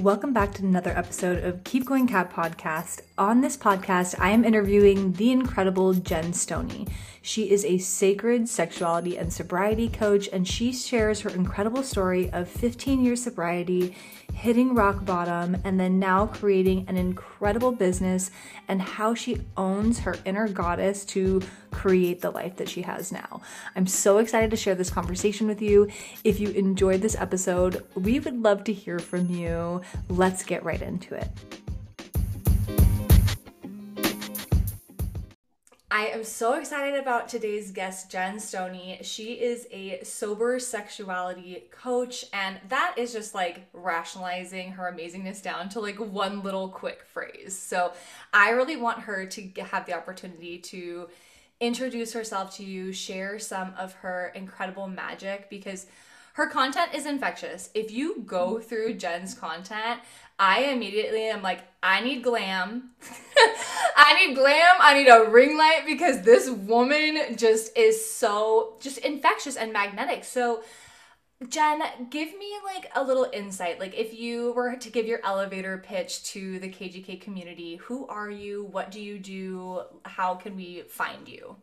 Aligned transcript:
Welcome 0.00 0.32
back 0.32 0.54
to 0.54 0.62
another 0.62 0.96
episode 0.96 1.44
of 1.44 1.62
Keep 1.62 1.84
Going 1.84 2.06
Kat 2.06 2.32
podcast. 2.32 3.02
On 3.18 3.42
this 3.42 3.54
podcast, 3.54 4.14
I 4.18 4.30
am 4.30 4.46
interviewing 4.46 5.12
the 5.12 5.30
incredible 5.30 5.92
Gen 5.92 6.32
Stoney. 6.32 6.86
She 7.22 7.50
is 7.50 7.64
a 7.64 7.78
sacred 7.78 8.48
sexuality 8.48 9.18
and 9.18 9.32
sobriety 9.32 9.88
coach, 9.88 10.28
and 10.32 10.48
she 10.48 10.72
shares 10.72 11.20
her 11.20 11.30
incredible 11.30 11.82
story 11.82 12.30
of 12.30 12.48
15 12.48 13.04
years 13.04 13.22
sobriety, 13.22 13.94
hitting 14.32 14.74
rock 14.74 15.04
bottom, 15.04 15.56
and 15.64 15.78
then 15.78 15.98
now 15.98 16.26
creating 16.26 16.86
an 16.88 16.96
incredible 16.96 17.72
business, 17.72 18.30
and 18.68 18.80
how 18.80 19.14
she 19.14 19.42
owns 19.56 19.98
her 20.00 20.16
inner 20.24 20.48
goddess 20.48 21.04
to 21.04 21.42
create 21.70 22.22
the 22.22 22.30
life 22.30 22.56
that 22.56 22.68
she 22.68 22.82
has 22.82 23.12
now. 23.12 23.42
I'm 23.76 23.86
so 23.86 24.18
excited 24.18 24.50
to 24.50 24.56
share 24.56 24.74
this 24.74 24.90
conversation 24.90 25.46
with 25.46 25.60
you. 25.60 25.88
If 26.24 26.40
you 26.40 26.50
enjoyed 26.50 27.02
this 27.02 27.16
episode, 27.16 27.84
we 27.94 28.18
would 28.18 28.42
love 28.42 28.64
to 28.64 28.72
hear 28.72 28.98
from 28.98 29.28
you. 29.28 29.82
Let's 30.08 30.42
get 30.42 30.64
right 30.64 30.80
into 30.80 31.14
it. 31.14 31.28
I 36.00 36.06
am 36.06 36.24
so 36.24 36.54
excited 36.54 36.98
about 36.98 37.28
today's 37.28 37.72
guest, 37.72 38.10
Gen 38.10 38.40
Stoney. 38.40 39.00
She 39.02 39.34
is 39.34 39.68
a 39.70 40.02
sober 40.02 40.58
sexuality 40.58 41.64
coach, 41.70 42.24
and 42.32 42.58
that 42.70 42.94
is 42.96 43.12
just 43.12 43.34
like 43.34 43.68
rationalizing 43.74 44.72
her 44.72 44.90
amazingness 44.90 45.42
down 45.42 45.68
to 45.68 45.80
like 45.80 46.00
one 46.00 46.42
little 46.42 46.70
quick 46.70 47.02
phrase. 47.02 47.54
So 47.54 47.92
I 48.32 48.48
really 48.48 48.76
want 48.76 49.00
her 49.00 49.26
to 49.26 49.42
have 49.60 49.84
the 49.84 49.92
opportunity 49.92 50.56
to 50.56 51.10
introduce 51.60 52.14
herself 52.14 52.56
to 52.56 52.64
you, 52.64 52.94
share 52.94 53.38
some 53.38 53.74
of 53.76 53.92
her 53.92 54.32
incredible 54.34 54.88
magic 54.88 55.50
because 55.50 55.84
her 56.32 56.46
content 56.46 56.94
is 56.94 57.04
infectious. 57.04 57.68
If 57.74 57.90
you 57.90 58.22
go 58.24 58.58
through 58.58 58.94
Gen's 58.94 59.34
content, 59.34 60.00
I 60.38 60.62
immediately 60.64 61.24
am 61.24 61.42
like, 61.42 61.60
I 61.82 62.00
need 62.00 62.22
glam. 62.22 62.92
I 64.10 64.26
need 64.26 64.34
glam. 64.34 64.74
I 64.80 64.94
need 64.94 65.08
a 65.08 65.30
ring 65.30 65.56
light 65.56 65.82
because 65.86 66.22
this 66.22 66.50
woman 66.50 67.36
just 67.36 67.76
is 67.78 68.04
so 68.04 68.74
just 68.80 68.98
infectious 68.98 69.56
and 69.56 69.72
magnetic. 69.72 70.24
So, 70.24 70.64
Gen, 71.48 71.80
give 72.10 72.28
me 72.36 72.52
like 72.64 72.90
a 72.96 73.04
little 73.04 73.28
insight. 73.32 73.78
Like, 73.78 73.96
if 73.96 74.12
you 74.12 74.52
were 74.52 74.74
to 74.74 74.90
give 74.90 75.06
your 75.06 75.20
elevator 75.24 75.78
pitch 75.78 76.24
to 76.24 76.58
the 76.58 76.68
KGK 76.68 77.20
community, 77.20 77.76
who 77.76 78.08
are 78.08 78.30
you? 78.30 78.64
What 78.64 78.90
do 78.90 79.00
you 79.00 79.16
do? 79.20 79.82
How 80.04 80.34
can 80.34 80.56
we 80.56 80.82
find 80.88 81.28
you? 81.28 81.54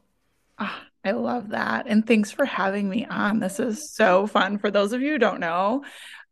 Oh, 0.58 0.80
I 1.04 1.12
love 1.12 1.50
that. 1.50 1.86
And 1.88 2.08
thanks 2.08 2.32
for 2.32 2.46
having 2.46 2.88
me 2.88 3.06
on. 3.06 3.40
This 3.40 3.60
is 3.60 3.94
so 3.94 4.26
fun. 4.26 4.58
For 4.58 4.72
those 4.72 4.94
of 4.94 5.02
you 5.02 5.12
who 5.12 5.20
don't 5.20 5.42
know, 5.42 5.84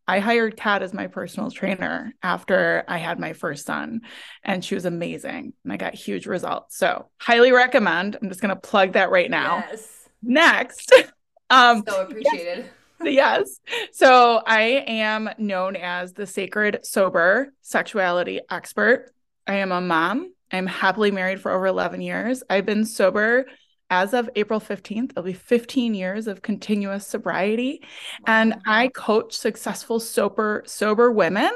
I 0.07 0.19
hired 0.19 0.55
Kat 0.55 0.83
as 0.83 0.93
my 0.93 1.07
personal 1.07 1.49
trainer 1.49 2.13
after 2.21 2.83
I 2.87 2.97
had 2.97 3.19
my 3.19 3.33
first 3.33 3.65
son, 3.65 4.01
and 4.43 4.63
she 4.63 4.75
was 4.75 4.85
amazing. 4.85 5.53
And 5.63 5.73
I 5.73 5.77
got 5.77 5.95
huge 5.95 6.27
results. 6.27 6.77
So, 6.77 7.09
highly 7.19 7.51
recommend. 7.51 8.17
I'm 8.21 8.29
just 8.29 8.41
going 8.41 8.53
to 8.53 8.55
plug 8.55 8.93
that 8.93 9.09
right 9.09 9.29
now. 9.29 9.63
Yes. 9.69 10.09
Next. 10.21 10.93
Um, 11.47 11.83
so 11.87 12.01
appreciated. 12.01 12.71
Yes. 13.03 13.59
yes. 13.69 13.87
So, 13.91 14.41
I 14.47 14.83
am 14.87 15.29
known 15.37 15.75
as 15.75 16.13
the 16.13 16.25
sacred 16.25 16.79
sober 16.83 17.53
sexuality 17.61 18.39
expert. 18.49 19.11
I 19.45 19.57
am 19.57 19.71
a 19.71 19.79
mom. 19.79 20.33
I'm 20.51 20.65
happily 20.65 21.11
married 21.11 21.39
for 21.39 21.51
over 21.51 21.67
11 21.67 22.01
years. 22.01 22.41
I've 22.49 22.65
been 22.65 22.83
sober 22.83 23.45
as 23.89 24.13
of 24.13 24.29
April 24.35 24.59
15th, 24.59 25.11
it'll 25.11 25.23
be 25.23 25.33
15 25.33 25.93
years 25.93 26.27
of 26.27 26.41
continuous 26.41 27.05
sobriety. 27.05 27.81
Wow. 27.81 27.87
And 28.27 28.55
I 28.65 28.87
coach 28.89 29.33
successful 29.33 29.99
sober, 29.99 30.63
sober 30.65 31.11
women 31.11 31.51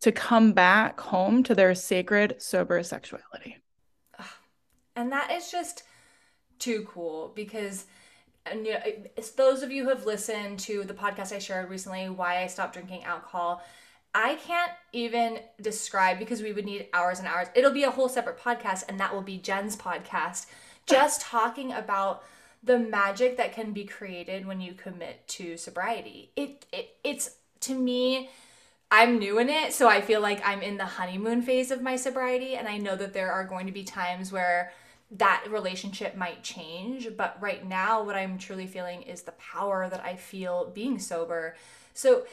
to 0.00 0.12
come 0.12 0.52
back 0.52 1.00
home 1.00 1.42
to 1.44 1.54
their 1.54 1.74
sacred, 1.74 2.36
sober 2.38 2.82
sexuality. 2.82 3.58
And 4.96 5.12
that 5.12 5.30
is 5.30 5.50
just 5.50 5.84
too 6.58 6.86
cool 6.92 7.32
because 7.36 7.86
and 8.50 8.66
you 8.66 8.72
know, 8.72 8.80
it's 9.16 9.30
those 9.32 9.62
of 9.62 9.70
you 9.70 9.84
who 9.84 9.90
have 9.90 10.06
listened 10.06 10.58
to 10.60 10.82
the 10.84 10.94
podcast 10.94 11.34
I 11.34 11.38
shared 11.38 11.68
recently, 11.68 12.08
why 12.08 12.42
I 12.42 12.46
stopped 12.46 12.72
drinking 12.72 13.04
alcohol. 13.04 13.62
I 14.14 14.36
can't 14.36 14.72
even 14.92 15.40
describe 15.60 16.18
because 16.18 16.42
we 16.42 16.52
would 16.52 16.64
need 16.64 16.88
hours 16.94 17.18
and 17.18 17.28
hours. 17.28 17.48
It'll 17.54 17.72
be 17.72 17.84
a 17.84 17.90
whole 17.90 18.08
separate 18.08 18.38
podcast, 18.38 18.84
and 18.88 18.98
that 19.00 19.14
will 19.14 19.22
be 19.22 19.36
Gen's 19.36 19.76
podcast 19.76 20.46
just 20.88 21.20
talking 21.20 21.72
about 21.72 22.24
the 22.62 22.78
magic 22.78 23.36
that 23.36 23.52
can 23.52 23.72
be 23.72 23.84
created 23.84 24.46
when 24.46 24.60
you 24.60 24.72
commit 24.72 25.26
to 25.28 25.56
sobriety. 25.56 26.30
It, 26.36 26.66
it 26.72 26.96
it's 27.04 27.36
to 27.60 27.74
me 27.74 28.30
I'm 28.90 29.18
new 29.18 29.38
in 29.38 29.50
it, 29.50 29.74
so 29.74 29.86
I 29.86 30.00
feel 30.00 30.20
like 30.20 30.40
I'm 30.46 30.62
in 30.62 30.78
the 30.78 30.86
honeymoon 30.86 31.42
phase 31.42 31.70
of 31.70 31.82
my 31.82 31.96
sobriety 31.96 32.56
and 32.56 32.66
I 32.66 32.78
know 32.78 32.96
that 32.96 33.12
there 33.12 33.30
are 33.30 33.44
going 33.44 33.66
to 33.66 33.72
be 33.72 33.84
times 33.84 34.32
where 34.32 34.72
that 35.12 35.44
relationship 35.50 36.16
might 36.16 36.42
change, 36.42 37.08
but 37.16 37.36
right 37.40 37.66
now 37.66 38.02
what 38.02 38.16
I'm 38.16 38.38
truly 38.38 38.66
feeling 38.66 39.02
is 39.02 39.22
the 39.22 39.32
power 39.32 39.88
that 39.90 40.02
I 40.04 40.16
feel 40.16 40.70
being 40.74 40.98
sober. 40.98 41.54
So 41.92 42.24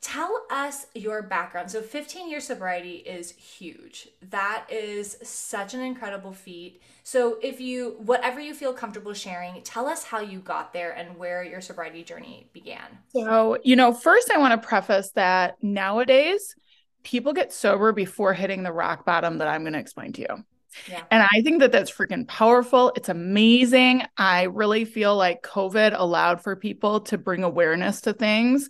Tell 0.00 0.46
us 0.50 0.86
your 0.94 1.22
background. 1.22 1.70
So, 1.70 1.82
15 1.82 2.30
year 2.30 2.40
sobriety 2.40 2.96
is 2.96 3.32
huge. 3.32 4.08
That 4.30 4.64
is 4.70 5.18
such 5.22 5.74
an 5.74 5.80
incredible 5.80 6.32
feat. 6.32 6.80
So, 7.02 7.38
if 7.42 7.60
you, 7.60 7.96
whatever 7.98 8.40
you 8.40 8.54
feel 8.54 8.72
comfortable 8.72 9.12
sharing, 9.12 9.60
tell 9.62 9.86
us 9.86 10.04
how 10.04 10.20
you 10.20 10.38
got 10.38 10.72
there 10.72 10.92
and 10.92 11.18
where 11.18 11.44
your 11.44 11.60
sobriety 11.60 12.02
journey 12.02 12.48
began. 12.54 12.86
So, 13.14 13.58
you 13.62 13.76
know, 13.76 13.92
first 13.92 14.30
I 14.30 14.38
want 14.38 14.60
to 14.60 14.66
preface 14.66 15.10
that 15.16 15.62
nowadays 15.62 16.54
people 17.02 17.34
get 17.34 17.52
sober 17.52 17.92
before 17.92 18.32
hitting 18.32 18.62
the 18.62 18.72
rock 18.72 19.04
bottom 19.04 19.38
that 19.38 19.48
I'm 19.48 19.62
going 19.62 19.74
to 19.74 19.78
explain 19.78 20.14
to 20.14 20.22
you. 20.22 20.44
Yeah. 20.88 21.02
And 21.10 21.22
I 21.22 21.42
think 21.42 21.60
that 21.60 21.72
that's 21.72 21.90
freaking 21.90 22.26
powerful. 22.28 22.92
It's 22.96 23.08
amazing. 23.08 24.04
I 24.16 24.44
really 24.44 24.84
feel 24.84 25.16
like 25.16 25.42
COVID 25.42 25.94
allowed 25.98 26.42
for 26.42 26.54
people 26.56 27.00
to 27.02 27.18
bring 27.18 27.42
awareness 27.42 28.00
to 28.02 28.12
things 28.12 28.68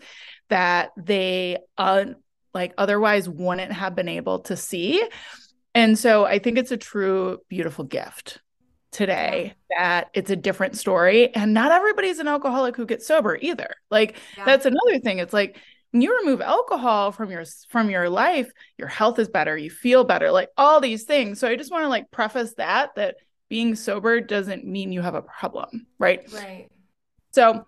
that 0.50 0.90
they 0.96 1.58
uh, 1.78 2.06
like 2.52 2.74
otherwise 2.78 3.28
wouldn't 3.28 3.72
have 3.72 3.96
been 3.96 4.08
able 4.08 4.40
to 4.40 4.56
see. 4.56 5.04
And 5.74 5.98
so 5.98 6.24
I 6.24 6.38
think 6.38 6.58
it's 6.58 6.72
a 6.72 6.76
true 6.76 7.38
beautiful 7.48 7.84
gift 7.84 8.40
today 8.90 9.54
that 9.78 10.08
it's 10.14 10.30
a 10.30 10.36
different 10.36 10.76
story 10.76 11.32
and 11.34 11.54
not 11.54 11.70
everybody's 11.70 12.18
an 12.18 12.26
alcoholic 12.26 12.76
who 12.76 12.86
gets 12.86 13.06
sober 13.06 13.38
either. 13.40 13.74
Like 13.90 14.16
yeah. 14.36 14.44
that's 14.44 14.66
another 14.66 14.98
thing. 14.98 15.18
It's 15.18 15.32
like 15.32 15.58
when 15.92 16.02
you 16.02 16.16
remove 16.18 16.40
alcohol 16.40 17.12
from 17.12 17.30
your 17.30 17.44
from 17.68 17.90
your 17.90 18.08
life, 18.08 18.50
your 18.78 18.88
health 18.88 19.18
is 19.18 19.28
better, 19.28 19.56
you 19.56 19.70
feel 19.70 20.04
better, 20.04 20.30
like 20.30 20.50
all 20.56 20.80
these 20.80 21.04
things. 21.04 21.38
So 21.38 21.48
I 21.48 21.56
just 21.56 21.70
want 21.70 21.84
to 21.84 21.88
like 21.88 22.10
preface 22.10 22.54
that 22.54 22.94
that 22.96 23.16
being 23.48 23.74
sober 23.74 24.20
doesn't 24.20 24.64
mean 24.64 24.92
you 24.92 25.02
have 25.02 25.14
a 25.14 25.22
problem, 25.22 25.86
right? 25.98 26.20
Right. 26.32 26.68
So 27.32 27.66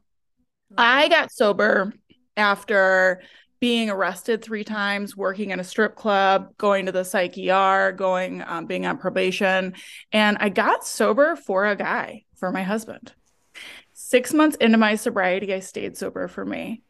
I 0.76 1.08
got 1.08 1.32
sober 1.32 1.92
after 2.36 3.22
being 3.62 3.90
arrested 3.90 4.42
three 4.42 4.64
times, 4.64 5.16
working 5.16 5.50
in 5.50 5.60
a 5.60 5.64
strip 5.64 5.94
club, 5.94 6.56
going 6.58 6.86
to 6.86 6.92
the 6.92 7.04
psych 7.04 7.38
ER, 7.38 7.92
going, 7.92 8.42
um, 8.44 8.66
being 8.66 8.86
on 8.86 8.98
probation. 8.98 9.74
And 10.10 10.36
I 10.40 10.48
got 10.48 10.84
sober 10.84 11.36
for 11.36 11.66
a 11.66 11.76
guy, 11.76 12.24
for 12.34 12.50
my 12.50 12.64
husband. 12.64 13.12
Six 13.92 14.34
months 14.34 14.56
into 14.56 14.78
my 14.78 14.96
sobriety, 14.96 15.54
I 15.54 15.60
stayed 15.60 15.96
sober 15.96 16.26
for 16.26 16.44
me. 16.44 16.82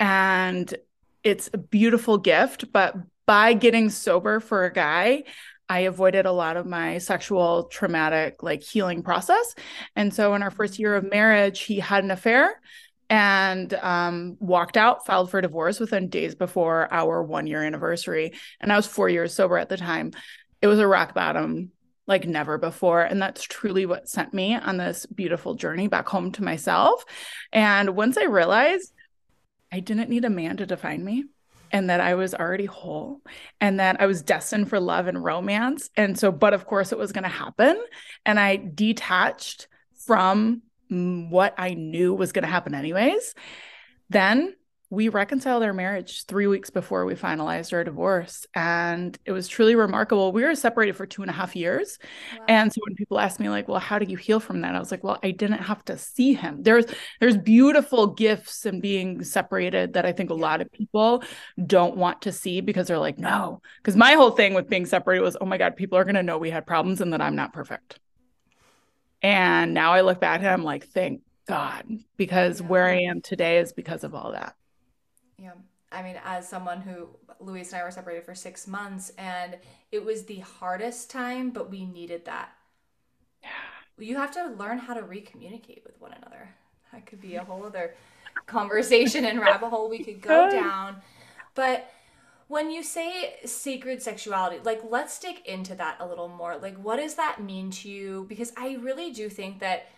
And 0.00 0.74
it's 1.22 1.50
a 1.52 1.58
beautiful 1.58 2.18
gift. 2.18 2.72
But 2.72 2.96
by 3.24 3.52
getting 3.52 3.88
sober 3.88 4.40
for 4.40 4.64
a 4.64 4.72
guy, 4.72 5.22
I 5.68 5.80
avoided 5.80 6.26
a 6.26 6.32
lot 6.32 6.56
of 6.56 6.66
my 6.66 6.98
sexual 6.98 7.64
traumatic 7.64 8.42
like 8.42 8.62
healing 8.62 9.02
process. 9.02 9.54
And 9.94 10.12
so 10.12 10.34
in 10.34 10.42
our 10.42 10.50
first 10.50 10.78
year 10.78 10.96
of 10.96 11.08
marriage, 11.08 11.60
he 11.60 11.78
had 11.78 12.02
an 12.02 12.10
affair 12.10 12.60
and 13.10 13.72
um, 13.74 14.36
walked 14.38 14.76
out, 14.76 15.06
filed 15.06 15.30
for 15.30 15.40
divorce 15.40 15.80
within 15.80 16.08
days 16.08 16.34
before 16.34 16.92
our 16.92 17.22
one 17.22 17.46
year 17.46 17.62
anniversary. 17.62 18.32
And 18.60 18.72
I 18.72 18.76
was 18.76 18.86
four 18.86 19.08
years 19.08 19.34
sober 19.34 19.56
at 19.58 19.68
the 19.68 19.76
time. 19.76 20.12
It 20.60 20.66
was 20.66 20.78
a 20.78 20.86
rock 20.86 21.14
bottom 21.14 21.72
like 22.06 22.26
never 22.26 22.58
before. 22.58 23.02
And 23.02 23.20
that's 23.20 23.42
truly 23.42 23.86
what 23.86 24.08
sent 24.08 24.32
me 24.32 24.54
on 24.54 24.78
this 24.78 25.06
beautiful 25.06 25.54
journey 25.54 25.88
back 25.88 26.08
home 26.08 26.32
to 26.32 26.42
myself. 26.42 27.04
And 27.52 27.94
once 27.94 28.16
I 28.16 28.24
realized 28.24 28.92
I 29.70 29.80
didn't 29.80 30.08
need 30.08 30.24
a 30.24 30.30
man 30.30 30.56
to 30.56 30.66
define 30.66 31.04
me 31.04 31.24
and 31.70 31.90
that 31.90 32.00
I 32.00 32.14
was 32.14 32.34
already 32.34 32.64
whole 32.64 33.20
and 33.60 33.78
that 33.78 34.00
I 34.00 34.06
was 34.06 34.22
destined 34.22 34.70
for 34.70 34.80
love 34.80 35.06
and 35.06 35.22
romance. 35.22 35.90
And 35.96 36.18
so, 36.18 36.32
but 36.32 36.54
of 36.54 36.66
course, 36.66 36.92
it 36.92 36.98
was 36.98 37.12
going 37.12 37.24
to 37.24 37.28
happen. 37.28 37.78
And 38.24 38.40
I 38.40 38.56
detached 38.56 39.68
from 40.06 40.62
what 40.88 41.54
I 41.58 41.74
knew 41.74 42.14
was 42.14 42.32
going 42.32 42.44
to 42.44 42.48
happen 42.48 42.74
anyways, 42.74 43.34
then 44.10 44.54
we 44.90 45.10
reconciled 45.10 45.62
our 45.62 45.74
marriage 45.74 46.24
three 46.24 46.46
weeks 46.46 46.70
before 46.70 47.04
we 47.04 47.14
finalized 47.14 47.74
our 47.74 47.84
divorce. 47.84 48.46
And 48.54 49.18
it 49.26 49.32
was 49.32 49.46
truly 49.46 49.74
remarkable. 49.74 50.32
We 50.32 50.44
were 50.44 50.54
separated 50.54 50.96
for 50.96 51.04
two 51.04 51.20
and 51.20 51.30
a 51.30 51.34
half 51.34 51.54
years. 51.54 51.98
Wow. 52.38 52.44
And 52.48 52.72
so 52.72 52.80
when 52.86 52.94
people 52.94 53.20
ask 53.20 53.38
me, 53.38 53.50
like, 53.50 53.68
well, 53.68 53.80
how 53.80 53.98
did 53.98 54.10
you 54.10 54.16
heal 54.16 54.40
from 54.40 54.62
that? 54.62 54.74
I 54.74 54.78
was 54.78 54.90
like, 54.90 55.04
well, 55.04 55.18
I 55.22 55.32
didn't 55.32 55.58
have 55.58 55.84
to 55.86 55.98
see 55.98 56.32
him. 56.32 56.62
There's 56.62 56.86
there's 57.20 57.36
beautiful 57.36 58.06
gifts 58.06 58.64
in 58.64 58.80
being 58.80 59.22
separated 59.24 59.92
that 59.92 60.06
I 60.06 60.12
think 60.12 60.30
a 60.30 60.34
lot 60.34 60.62
of 60.62 60.72
people 60.72 61.22
don't 61.66 61.96
want 61.96 62.22
to 62.22 62.32
see 62.32 62.62
because 62.62 62.86
they're 62.88 62.98
like, 62.98 63.18
no. 63.18 63.60
Because 63.82 63.96
my 63.96 64.14
whole 64.14 64.30
thing 64.30 64.54
with 64.54 64.70
being 64.70 64.86
separated 64.86 65.22
was, 65.22 65.36
oh 65.38 65.46
my 65.46 65.58
God, 65.58 65.76
people 65.76 65.98
are 65.98 66.04
gonna 66.04 66.22
know 66.22 66.38
we 66.38 66.50
had 66.50 66.66
problems 66.66 67.02
and 67.02 67.12
that 67.12 67.20
I'm 67.20 67.36
not 67.36 67.52
perfect. 67.52 68.00
And 69.22 69.74
now 69.74 69.92
I 69.92 70.02
look 70.02 70.20
back 70.20 70.40
and 70.40 70.48
I'm 70.48 70.64
like, 70.64 70.86
thank 70.88 71.22
God, 71.46 71.84
because 72.16 72.60
yeah. 72.60 72.66
where 72.66 72.86
I 72.86 73.00
am 73.02 73.20
today 73.20 73.58
is 73.58 73.72
because 73.72 74.04
of 74.04 74.14
all 74.14 74.32
that. 74.32 74.54
Yeah. 75.38 75.52
I 75.90 76.02
mean, 76.02 76.16
as 76.24 76.48
someone 76.48 76.80
who 76.80 77.08
Louise 77.40 77.72
and 77.72 77.80
I 77.80 77.84
were 77.84 77.90
separated 77.90 78.24
for 78.24 78.34
six 78.34 78.66
months, 78.66 79.12
and 79.16 79.56
it 79.90 80.04
was 80.04 80.24
the 80.24 80.40
hardest 80.40 81.10
time, 81.10 81.50
but 81.50 81.70
we 81.70 81.84
needed 81.84 82.24
that. 82.26 82.50
Yeah. 83.42 83.48
You 83.98 84.16
have 84.16 84.32
to 84.32 84.54
learn 84.58 84.78
how 84.78 84.94
to 84.94 85.02
recommunicate 85.02 85.84
with 85.84 86.00
one 86.00 86.12
another. 86.12 86.50
That 86.92 87.06
could 87.06 87.20
be 87.20 87.36
a 87.36 87.44
whole 87.44 87.64
other 87.64 87.94
conversation 88.46 89.24
and 89.24 89.40
rabbit 89.40 89.68
hole 89.68 89.88
we 89.88 90.04
could 90.04 90.20
go 90.20 90.50
down. 90.52 90.96
But 91.54 91.90
when 92.48 92.70
you 92.70 92.82
say 92.82 93.36
sacred 93.44 94.02
sexuality, 94.02 94.58
like 94.64 94.80
let's 94.88 95.18
dig 95.18 95.40
into 95.44 95.74
that 95.76 95.96
a 96.00 96.06
little 96.06 96.28
more. 96.28 96.56
Like, 96.56 96.76
what 96.76 96.96
does 96.96 97.14
that 97.14 97.42
mean 97.42 97.70
to 97.72 97.88
you? 97.88 98.26
Because 98.28 98.52
I 98.56 98.76
really 98.80 99.12
do 99.12 99.28
think 99.28 99.60
that 99.60 99.88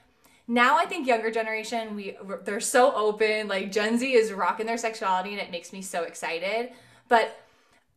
now 0.48 0.76
I 0.76 0.84
think 0.84 1.06
younger 1.06 1.30
generation 1.30 1.94
we 1.94 2.16
they're 2.44 2.60
so 2.60 2.92
open. 2.94 3.46
Like 3.46 3.70
Gen 3.70 3.98
Z 3.98 4.12
is 4.12 4.32
rocking 4.32 4.66
their 4.66 4.76
sexuality, 4.76 5.30
and 5.30 5.40
it 5.40 5.52
makes 5.52 5.72
me 5.72 5.80
so 5.80 6.02
excited. 6.02 6.70
But 7.08 7.40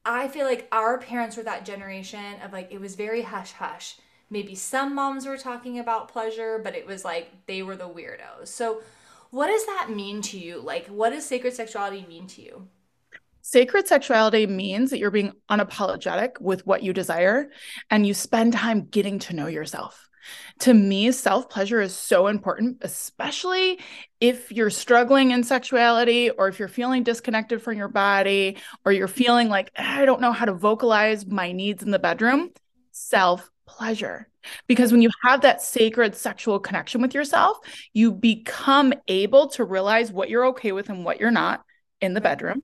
I 0.05 0.27
feel 0.27 0.45
like 0.45 0.67
our 0.71 0.99
parents 0.99 1.35
were 1.35 1.43
that 1.43 1.65
generation 1.65 2.39
of 2.43 2.53
like 2.53 2.71
it 2.71 2.79
was 2.79 2.95
very 2.95 3.23
hush 3.23 3.53
hush. 3.53 3.97
Maybe 4.29 4.53
some 4.53 4.93
moms 4.93 5.25
were 5.25 5.37
talking 5.37 5.79
about 5.79 6.09
pleasure, 6.09 6.59
but 6.63 6.75
it 6.75 6.85
was 6.85 7.03
like 7.03 7.31
they 7.47 7.63
were 7.63 7.75
the 7.75 7.89
weirdos. 7.89 8.47
So, 8.47 8.81
what 9.31 9.47
does 9.47 9.65
that 9.65 9.89
mean 9.89 10.21
to 10.23 10.37
you? 10.37 10.61
Like, 10.61 10.87
what 10.87 11.09
does 11.09 11.25
sacred 11.25 11.53
sexuality 11.53 12.05
mean 12.07 12.27
to 12.27 12.41
you? 12.43 12.67
Sacred 13.45 13.89
sexuality 13.89 14.47
means 14.47 14.89
that 14.89 14.99
you're 14.99 15.11
being 15.11 15.33
unapologetic 15.51 16.39
with 16.39 16.65
what 16.65 16.81
you 16.81 16.93
desire 16.93 17.49
and 17.89 18.07
you 18.07 18.13
spend 18.13 18.53
time 18.53 18.85
getting 18.85 19.19
to 19.19 19.35
know 19.35 19.47
yourself. 19.47 20.07
To 20.59 20.73
me, 20.73 21.11
self 21.11 21.49
pleasure 21.49 21.81
is 21.81 21.93
so 21.93 22.27
important, 22.27 22.77
especially 22.83 23.81
if 24.21 24.49
you're 24.49 24.69
struggling 24.69 25.31
in 25.31 25.43
sexuality 25.43 26.29
or 26.29 26.47
if 26.47 26.57
you're 26.57 26.69
feeling 26.69 27.03
disconnected 27.03 27.61
from 27.61 27.77
your 27.77 27.89
body 27.89 28.55
or 28.85 28.93
you're 28.93 29.09
feeling 29.09 29.49
like, 29.49 29.71
ah, 29.77 29.99
I 29.99 30.05
don't 30.05 30.21
know 30.21 30.31
how 30.31 30.45
to 30.45 30.53
vocalize 30.53 31.25
my 31.25 31.51
needs 31.51 31.83
in 31.83 31.91
the 31.91 31.99
bedroom. 31.99 32.49
Self 32.91 33.51
pleasure. 33.67 34.29
Because 34.67 34.93
when 34.93 35.01
you 35.01 35.09
have 35.21 35.41
that 35.41 35.61
sacred 35.61 36.15
sexual 36.15 36.61
connection 36.61 37.01
with 37.01 37.13
yourself, 37.13 37.57
you 37.91 38.13
become 38.13 38.93
able 39.09 39.47
to 39.49 39.65
realize 39.65 40.13
what 40.13 40.29
you're 40.29 40.47
okay 40.47 40.71
with 40.71 40.87
and 40.87 41.03
what 41.03 41.19
you're 41.19 41.29
not 41.29 41.65
in 41.99 42.13
the 42.13 42.21
bedroom. 42.21 42.61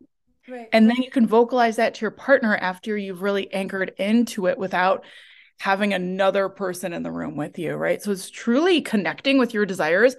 Right. 0.50 0.69
And 0.72 0.90
then 0.90 0.98
you 0.98 1.12
can 1.12 1.28
vocalize 1.28 1.75
that 1.78 1.96
to 1.96 2.01
your 2.01 2.12
partner 2.12 2.56
after 2.56 2.98
you've 2.98 3.22
really 3.22 3.51
anchored 3.54 3.94
into 3.98 4.48
it 4.48 4.57
without 4.57 5.06
having 5.60 5.94
another 5.94 6.50
person 6.50 6.94
in 6.94 7.04
the 7.04 7.12
room 7.12 7.36
with 7.36 7.60
you, 7.60 7.75
right? 7.75 8.01
So 8.01 8.12
it's 8.12 8.30
truly 8.30 8.81
connecting 8.81 9.38
with 9.38 9.54
your 9.54 9.66
desires 9.66 10.16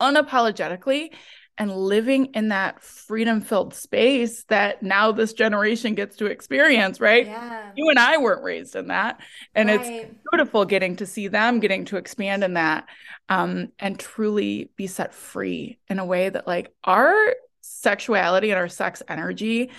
unapologetically 0.00 1.10
and 1.58 1.70
living 1.70 2.26
in 2.34 2.48
that 2.48 2.82
freedom 2.82 3.40
filled 3.40 3.74
space 3.74 4.44
that 4.44 4.82
now 4.82 5.12
this 5.12 5.32
generation 5.32 5.94
gets 5.94 6.16
to 6.16 6.26
experience, 6.26 6.98
right? 7.00 7.26
Yeah. 7.26 7.70
You 7.76 7.90
and 7.90 7.98
I 7.98 8.16
weren't 8.18 8.42
raised 8.42 8.74
in 8.74 8.88
that. 8.88 9.20
And 9.54 9.68
right. 9.68 9.80
it's 9.80 10.14
beautiful 10.30 10.64
getting 10.64 10.96
to 10.96 11.06
see 11.06 11.28
them, 11.28 11.60
getting 11.60 11.84
to 11.86 11.98
expand 11.98 12.42
in 12.42 12.54
that, 12.54 12.88
um, 13.28 13.68
and 13.78 13.98
truly 13.98 14.70
be 14.76 14.86
set 14.86 15.14
free 15.14 15.78
in 15.88 15.98
a 15.98 16.06
way 16.06 16.28
that, 16.28 16.46
like, 16.46 16.72
our 16.84 17.14
sexuality 17.62 18.50
and 18.50 18.58
our 18.58 18.68
sex 18.68 19.02
energy, 19.08 19.70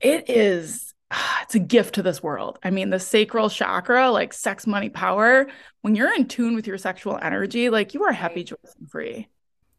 it 0.00 0.30
is 0.30 0.94
it's 1.42 1.54
a 1.54 1.60
gift 1.60 1.96
to 1.96 2.02
this 2.02 2.22
world. 2.22 2.58
I 2.62 2.70
mean, 2.70 2.90
the 2.90 3.00
sacral 3.00 3.50
chakra, 3.50 4.10
like 4.10 4.32
sex, 4.32 4.66
money, 4.66 4.88
power, 4.88 5.48
when 5.82 5.94
you're 5.94 6.14
in 6.14 6.28
tune 6.28 6.54
with 6.54 6.66
your 6.66 6.78
sexual 6.78 7.18
energy, 7.20 7.70
like 7.70 7.94
you 7.94 8.04
are 8.04 8.12
happy, 8.12 8.44
joyous, 8.44 8.74
and 8.78 8.90
free. 8.90 9.28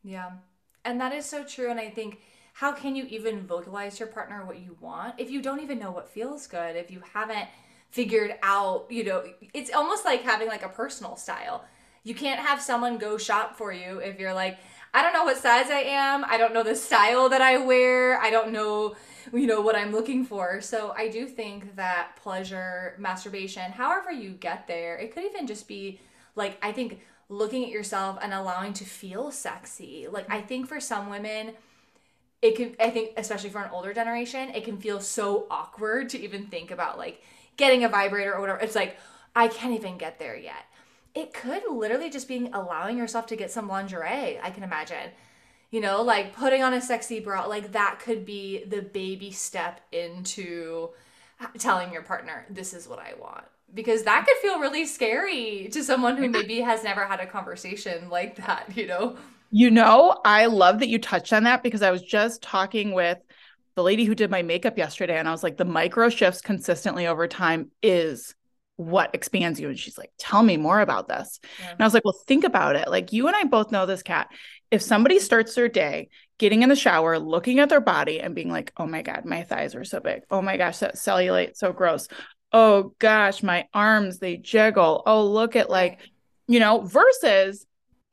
Yeah. 0.03 0.31
And 0.83 0.99
that 0.99 1.13
is 1.13 1.25
so 1.25 1.43
true. 1.43 1.69
And 1.69 1.79
I 1.79 1.89
think, 1.89 2.19
how 2.53 2.71
can 2.73 2.95
you 2.95 3.05
even 3.05 3.47
vocalize 3.47 3.99
your 3.99 4.09
partner 4.09 4.45
what 4.45 4.59
you 4.59 4.75
want 4.81 5.15
if 5.17 5.31
you 5.31 5.41
don't 5.41 5.61
even 5.61 5.79
know 5.79 5.91
what 5.91 6.09
feels 6.09 6.47
good? 6.47 6.75
If 6.75 6.91
you 6.91 7.01
haven't 7.13 7.47
figured 7.91 8.35
out, 8.43 8.87
you 8.89 9.03
know, 9.03 9.23
it's 9.53 9.71
almost 9.71 10.05
like 10.05 10.23
having 10.23 10.47
like 10.47 10.63
a 10.63 10.69
personal 10.69 11.15
style. 11.15 11.63
You 12.03 12.15
can't 12.15 12.39
have 12.39 12.61
someone 12.61 12.97
go 12.97 13.17
shop 13.17 13.57
for 13.57 13.71
you 13.71 13.99
if 13.99 14.19
you're 14.19 14.33
like, 14.33 14.57
I 14.93 15.01
don't 15.01 15.13
know 15.13 15.23
what 15.23 15.37
size 15.37 15.69
I 15.69 15.81
am. 15.81 16.25
I 16.25 16.37
don't 16.37 16.53
know 16.53 16.63
the 16.63 16.75
style 16.75 17.29
that 17.29 17.41
I 17.41 17.57
wear. 17.57 18.19
I 18.19 18.29
don't 18.29 18.51
know 18.51 18.95
you 19.33 19.47
know 19.47 19.61
what 19.61 19.75
I'm 19.75 19.91
looking 19.91 20.25
for. 20.25 20.61
So 20.61 20.93
I 20.97 21.07
do 21.07 21.27
think 21.27 21.75
that 21.75 22.15
pleasure, 22.21 22.95
masturbation, 22.97 23.71
however 23.71 24.11
you 24.11 24.31
get 24.31 24.67
there, 24.67 24.97
it 24.97 25.13
could 25.13 25.23
even 25.23 25.47
just 25.47 25.67
be 25.67 25.99
like 26.35 26.57
I 26.61 26.71
think 26.71 27.01
looking 27.29 27.63
at 27.63 27.69
yourself 27.69 28.17
and 28.21 28.33
allowing 28.33 28.73
to 28.73 28.85
feel 28.85 29.31
sexy. 29.31 30.07
Like 30.09 30.29
I 30.29 30.41
think 30.41 30.67
for 30.67 30.79
some 30.79 31.09
women 31.09 31.53
it 32.41 32.55
can 32.55 32.75
I 32.79 32.89
think 32.89 33.11
especially 33.17 33.51
for 33.51 33.59
an 33.59 33.69
older 33.71 33.93
generation, 33.93 34.49
it 34.49 34.63
can 34.63 34.77
feel 34.77 34.99
so 34.99 35.45
awkward 35.49 36.09
to 36.09 36.19
even 36.19 36.47
think 36.47 36.71
about 36.71 36.97
like 36.97 37.21
getting 37.57 37.83
a 37.83 37.89
vibrator 37.89 38.33
or 38.33 38.41
whatever. 38.41 38.59
It's 38.59 38.75
like 38.75 38.97
I 39.35 39.47
can't 39.47 39.73
even 39.73 39.97
get 39.97 40.19
there 40.19 40.35
yet. 40.35 40.65
It 41.13 41.33
could 41.33 41.63
literally 41.69 42.09
just 42.09 42.27
be 42.27 42.49
allowing 42.53 42.97
yourself 42.97 43.27
to 43.27 43.35
get 43.35 43.51
some 43.51 43.67
lingerie, 43.67 44.39
I 44.41 44.49
can 44.49 44.63
imagine. 44.63 45.11
You 45.71 45.79
know 45.79 46.01
like 46.01 46.35
putting 46.35 46.63
on 46.63 46.73
a 46.73 46.81
sexy 46.81 47.21
bra 47.21 47.45
like 47.45 47.71
that 47.71 47.99
could 47.99 48.25
be 48.25 48.65
the 48.65 48.81
baby 48.81 49.31
step 49.31 49.79
into 49.93 50.89
telling 51.57 51.93
your 51.93 52.01
partner 52.01 52.45
this 52.49 52.73
is 52.73 52.87
what 52.89 52.99
i 52.99 53.13
want. 53.19 53.45
Because 53.73 54.03
that 54.03 54.25
could 54.27 54.37
feel 54.41 54.59
really 54.59 54.85
scary 54.85 55.69
to 55.71 55.81
someone 55.81 56.17
who 56.17 56.27
maybe 56.27 56.59
has 56.59 56.83
never 56.83 57.05
had 57.05 57.21
a 57.21 57.25
conversation 57.25 58.09
like 58.09 58.35
that 58.35 58.75
you 58.75 58.85
know? 58.85 59.15
You 59.49 59.71
know 59.71 60.19
i 60.25 60.47
love 60.47 60.79
that 60.79 60.89
you 60.89 60.99
touched 60.99 61.31
on 61.31 61.43
that 61.43 61.63
because 61.63 61.81
i 61.81 61.91
was 61.91 62.01
just 62.01 62.41
talking 62.41 62.91
with 62.91 63.19
the 63.75 63.83
lady 63.83 64.03
who 64.03 64.13
did 64.13 64.29
my 64.29 64.41
makeup 64.41 64.77
yesterday 64.77 65.17
and 65.17 65.27
i 65.27 65.31
was 65.31 65.43
like 65.43 65.55
the 65.55 65.63
micro 65.63 66.09
shifts 66.09 66.41
consistently 66.41 67.07
over 67.07 67.27
time 67.29 67.71
is 67.81 68.35
what 68.81 69.13
expands 69.13 69.59
you 69.59 69.69
and 69.69 69.79
she's 69.79 69.97
like 69.97 70.11
tell 70.17 70.43
me 70.43 70.57
more 70.57 70.79
about 70.79 71.07
this 71.07 71.39
yeah. 71.59 71.71
and 71.71 71.81
i 71.81 71.83
was 71.83 71.93
like 71.93 72.05
well 72.05 72.17
think 72.27 72.43
about 72.43 72.75
it 72.75 72.87
like 72.89 73.13
you 73.13 73.27
and 73.27 73.35
i 73.35 73.43
both 73.43 73.71
know 73.71 73.85
this 73.85 74.03
Kat. 74.03 74.29
if 74.71 74.81
somebody 74.81 75.19
starts 75.19 75.55
their 75.55 75.69
day 75.69 76.09
getting 76.41 76.63
in 76.63 76.69
the 76.69 76.75
shower, 76.75 77.19
looking 77.19 77.59
at 77.59 77.69
their 77.69 77.79
body 77.79 78.19
and 78.19 78.33
being 78.33 78.49
like, 78.49 78.73
oh 78.75 78.87
my 78.87 79.03
God, 79.03 79.25
my 79.25 79.43
thighs 79.43 79.75
are 79.75 79.83
so 79.83 79.99
big. 79.99 80.23
Oh 80.31 80.41
my 80.41 80.57
gosh, 80.57 80.79
that 80.79 80.95
cellulite, 80.95 81.55
so 81.55 81.71
gross. 81.71 82.07
Oh 82.51 82.95
gosh, 82.97 83.43
my 83.43 83.67
arms, 83.75 84.17
they 84.17 84.37
jiggle. 84.37 85.03
Oh, 85.05 85.27
look 85.27 85.55
at 85.55 85.69
like, 85.69 85.99
you 86.47 86.59
know, 86.59 86.81
versus 86.81 87.63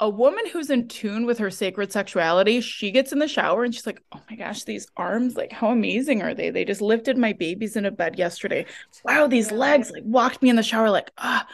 a 0.00 0.08
woman 0.08 0.44
who's 0.52 0.70
in 0.70 0.86
tune 0.86 1.26
with 1.26 1.38
her 1.38 1.50
sacred 1.50 1.90
sexuality, 1.90 2.60
she 2.60 2.90
gets 2.90 3.12
in 3.12 3.18
the 3.18 3.26
shower 3.26 3.64
and 3.64 3.74
she's 3.74 3.86
like, 3.86 4.00
oh 4.12 4.20
my 4.30 4.36
gosh, 4.36 4.64
these 4.64 4.86
arms, 4.96 5.36
like, 5.36 5.52
how 5.52 5.70
amazing 5.70 6.22
are 6.22 6.34
they? 6.34 6.50
They 6.50 6.64
just 6.64 6.80
lifted 6.80 7.18
my 7.18 7.32
babies 7.32 7.74
in 7.76 7.84
a 7.84 7.90
bed 7.90 8.18
yesterday. 8.18 8.66
Wow, 9.04 9.26
these 9.26 9.50
legs 9.50 9.90
like 9.90 10.04
walked 10.06 10.40
me 10.40 10.50
in 10.50 10.56
the 10.56 10.62
shower, 10.62 10.90
like, 10.90 11.10
ah. 11.18 11.46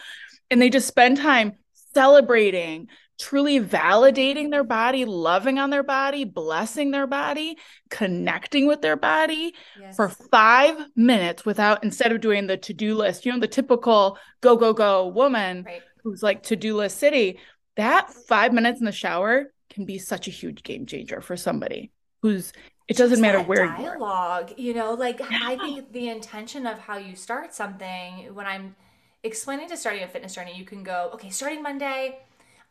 And 0.50 0.60
they 0.60 0.68
just 0.68 0.86
spend 0.86 1.16
time 1.16 1.54
celebrating 1.94 2.88
truly 3.18 3.60
validating 3.60 4.50
their 4.50 4.64
body, 4.64 5.04
loving 5.04 5.58
on 5.58 5.70
their 5.70 5.82
body, 5.82 6.24
blessing 6.24 6.90
their 6.90 7.06
body, 7.06 7.56
connecting 7.88 8.66
with 8.66 8.82
their 8.82 8.96
body 8.96 9.54
yes. 9.80 9.94
for 9.94 10.08
five 10.08 10.76
minutes 10.96 11.44
without, 11.44 11.84
instead 11.84 12.12
of 12.12 12.20
doing 12.20 12.46
the 12.46 12.56
to 12.56 12.74
do 12.74 12.94
list, 12.94 13.24
you 13.24 13.32
know, 13.32 13.38
the 13.38 13.46
typical 13.46 14.18
go, 14.40 14.56
go, 14.56 14.72
go 14.72 15.06
woman 15.06 15.62
right. 15.64 15.82
who's 16.02 16.22
like 16.22 16.42
to 16.42 16.56
do 16.56 16.74
list 16.76 16.98
city, 16.98 17.38
that 17.76 18.10
five 18.10 18.52
minutes 18.52 18.80
in 18.80 18.86
the 18.86 18.92
shower 18.92 19.52
can 19.70 19.84
be 19.84 19.98
such 19.98 20.28
a 20.28 20.30
huge 20.30 20.62
game 20.62 20.86
changer 20.86 21.20
for 21.20 21.36
somebody 21.36 21.90
who's 22.22 22.52
it 22.86 22.96
doesn't 22.96 23.20
matter 23.20 23.40
where 23.40 23.64
you're 23.64 23.76
dialogue 23.76 24.52
you, 24.56 24.68
you 24.68 24.74
know 24.74 24.94
like 24.94 25.18
yeah. 25.18 25.40
i 25.42 25.56
think 25.56 25.92
the 25.92 26.08
intention 26.08 26.66
of 26.66 26.78
how 26.78 26.96
you 26.96 27.16
start 27.16 27.54
something 27.54 28.32
when 28.34 28.46
i'm 28.46 28.76
explaining 29.22 29.68
to 29.68 29.76
starting 29.76 30.02
a 30.02 30.08
fitness 30.08 30.34
journey 30.34 30.56
you 30.56 30.64
can 30.64 30.82
go 30.82 31.10
okay 31.12 31.30
starting 31.30 31.62
monday 31.62 32.18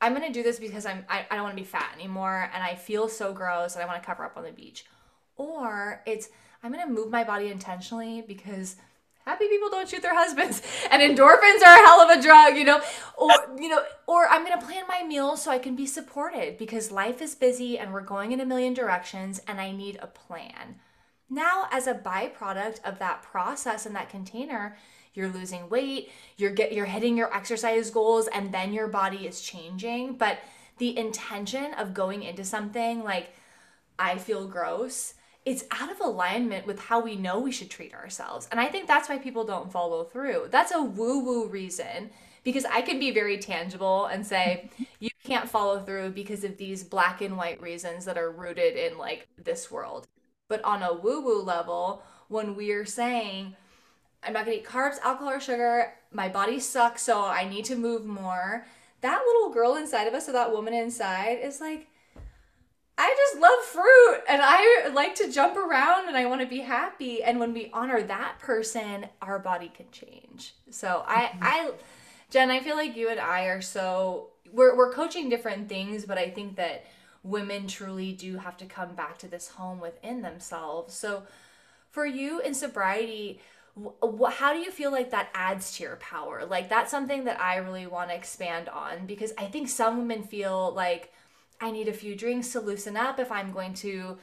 I'm 0.03 0.13
gonna 0.13 0.33
do 0.33 0.43
this 0.43 0.59
because 0.59 0.85
I'm 0.85 1.05
I, 1.07 1.25
I 1.31 1.35
don't 1.35 1.43
want 1.43 1.55
to 1.55 1.61
be 1.61 1.67
fat 1.67 1.93
anymore 1.95 2.49
and 2.53 2.61
I 2.61 2.75
feel 2.75 3.07
so 3.07 3.31
gross 3.31 3.75
and 3.75 3.83
I 3.83 3.87
want 3.87 4.01
to 4.01 4.05
cover 4.05 4.25
up 4.25 4.35
on 4.35 4.43
the 4.43 4.51
beach. 4.51 4.85
Or 5.37 6.01
it's 6.05 6.27
I'm 6.61 6.73
gonna 6.73 6.89
move 6.89 7.09
my 7.09 7.23
body 7.23 7.47
intentionally 7.47 8.21
because 8.27 8.75
happy 9.25 9.47
people 9.47 9.69
don't 9.69 9.89
shoot 9.89 10.01
their 10.01 10.15
husbands. 10.15 10.61
And 10.91 11.01
endorphins 11.01 11.61
are 11.61 11.75
a 11.75 11.85
hell 11.85 12.01
of 12.01 12.17
a 12.17 12.21
drug 12.21 12.55
you 12.55 12.63
know? 12.63 12.81
Or 13.17 13.31
you 13.57 13.69
know 13.69 13.83
or 14.07 14.27
i'm 14.27 14.45
going 14.45 14.59
to 14.59 14.65
plan 14.65 14.83
my 14.87 15.03
meals 15.03 15.41
so 15.41 15.51
i 15.51 15.59
can 15.59 15.75
be 15.75 15.85
supported 15.85 16.57
because 16.57 16.91
life 16.91 17.21
is 17.21 17.35
busy 17.35 17.77
and 17.77 17.93
we're 17.93 18.01
going 18.01 18.31
in 18.31 18.39
a 18.39 18.45
million 18.45 18.73
directions 18.73 19.41
and 19.47 19.59
i 19.59 19.71
need 19.71 19.97
a 20.01 20.07
plan. 20.07 20.75
Now 21.29 21.67
as 21.71 21.87
a 21.87 21.93
byproduct 21.93 22.83
of 22.83 22.99
that 22.99 23.23
process 23.23 23.85
and 23.85 23.95
that 23.95 24.09
container 24.09 24.77
you're 25.13 25.29
losing 25.29 25.69
weight 25.69 26.11
you're 26.37 26.51
get 26.51 26.73
you're 26.73 26.85
hitting 26.85 27.17
your 27.17 27.33
exercise 27.35 27.89
goals 27.89 28.27
and 28.27 28.53
then 28.53 28.73
your 28.73 28.87
body 28.87 29.27
is 29.27 29.41
changing. 29.41 30.17
But 30.17 30.39
the 30.77 30.97
intention 30.97 31.73
of 31.75 31.93
going 31.93 32.23
into 32.23 32.43
something 32.43 33.03
like 33.03 33.29
i 33.99 34.17
feel 34.17 34.47
gross 34.47 35.13
it's 35.45 35.65
out 35.71 35.91
of 35.91 35.99
alignment 35.99 36.65
with 36.65 36.79
how 36.79 37.01
we 37.01 37.15
know 37.15 37.39
we 37.39 37.51
should 37.51 37.69
treat 37.69 37.93
ourselves. 37.93 38.47
And 38.51 38.59
I 38.59 38.67
think 38.67 38.87
that's 38.87 39.09
why 39.09 39.17
people 39.17 39.43
don't 39.43 39.71
follow 39.71 40.03
through. 40.03 40.47
That's 40.51 40.71
a 40.71 40.81
woo 40.81 41.19
woo 41.19 41.47
reason 41.47 42.11
because 42.43 42.65
I 42.65 42.81
can 42.81 42.99
be 42.99 43.11
very 43.11 43.37
tangible 43.37 44.05
and 44.05 44.25
say, 44.25 44.69
you 44.99 45.09
can't 45.23 45.49
follow 45.49 45.79
through 45.79 46.11
because 46.11 46.43
of 46.43 46.57
these 46.57 46.83
black 46.83 47.21
and 47.21 47.37
white 47.37 47.61
reasons 47.61 48.05
that 48.05 48.17
are 48.17 48.31
rooted 48.31 48.75
in 48.75 48.97
like 48.97 49.27
this 49.37 49.69
world. 49.69 50.07
But 50.47 50.63
on 50.63 50.83
a 50.83 50.93
woo 50.93 51.21
woo 51.21 51.41
level, 51.41 52.03
when 52.27 52.55
we're 52.55 52.85
saying, 52.85 53.55
I'm 54.23 54.33
not 54.33 54.45
gonna 54.45 54.57
eat 54.57 54.65
carbs, 54.65 54.99
alcohol, 55.01 55.33
or 55.33 55.39
sugar, 55.39 55.93
my 56.11 56.29
body 56.29 56.59
sucks, 56.59 57.01
so 57.01 57.23
I 57.23 57.47
need 57.47 57.65
to 57.65 57.75
move 57.75 58.05
more, 58.05 58.65
that 59.01 59.21
little 59.25 59.53
girl 59.53 59.75
inside 59.75 60.07
of 60.07 60.13
us, 60.13 60.29
or 60.29 60.31
that 60.31 60.51
woman 60.51 60.73
inside, 60.73 61.39
is 61.41 61.59
like, 61.59 61.87
I 62.97 63.15
just 63.17 63.41
love 63.41 63.59
fruit 63.63 64.21
and 64.29 64.41
I 64.43 64.89
like 64.89 65.15
to 65.15 65.31
jump 65.31 65.57
around 65.57 66.07
and 66.07 66.15
I 66.15 66.25
want 66.25 66.41
to 66.41 66.47
be 66.47 66.59
happy. 66.59 67.23
And 67.23 67.39
when 67.39 67.53
we 67.53 67.71
honor 67.73 68.03
that 68.03 68.37
person, 68.39 69.07
our 69.21 69.39
body 69.39 69.71
can 69.75 69.87
change. 69.91 70.53
So 70.69 71.03
I, 71.07 71.25
mm-hmm. 71.25 71.43
I, 71.43 71.71
Gen, 72.29 72.51
I 72.51 72.59
feel 72.59 72.75
like 72.75 72.95
you 72.95 73.09
and 73.09 73.19
I 73.19 73.45
are 73.45 73.61
so 73.61 74.29
we're 74.51 74.77
we're 74.77 74.93
coaching 74.93 75.29
different 75.29 75.67
things, 75.67 76.05
but 76.05 76.17
I 76.17 76.29
think 76.29 76.55
that 76.57 76.85
women 77.23 77.67
truly 77.67 78.11
do 78.11 78.37
have 78.37 78.57
to 78.57 78.65
come 78.65 78.93
back 78.93 79.17
to 79.19 79.27
this 79.27 79.47
home 79.47 79.79
within 79.79 80.21
themselves. 80.21 80.93
So 80.93 81.23
for 81.89 82.05
you 82.05 82.41
in 82.41 82.53
sobriety, 82.53 83.39
how 84.37 84.53
do 84.53 84.59
you 84.59 84.71
feel 84.71 84.91
like 84.91 85.09
that 85.11 85.29
adds 85.33 85.77
to 85.77 85.83
your 85.83 85.95
power? 85.95 86.45
Like 86.45 86.69
that's 86.69 86.91
something 86.91 87.23
that 87.25 87.39
I 87.41 87.57
really 87.57 87.87
want 87.87 88.09
to 88.09 88.15
expand 88.15 88.69
on 88.69 89.07
because 89.07 89.33
I 89.37 89.45
think 89.45 89.67
some 89.67 89.97
women 89.97 90.23
feel 90.23 90.73
like 90.73 91.11
I 91.63 91.71
need 91.71 91.87
a 91.87 91.93
few 91.93 92.13
drinks 92.13 92.51
to 92.51 92.59
loosen 92.59 92.97
up 92.97 93.19
if 93.19 93.31
I'm 93.31 93.53
going 93.53 93.73
to 93.75 94.17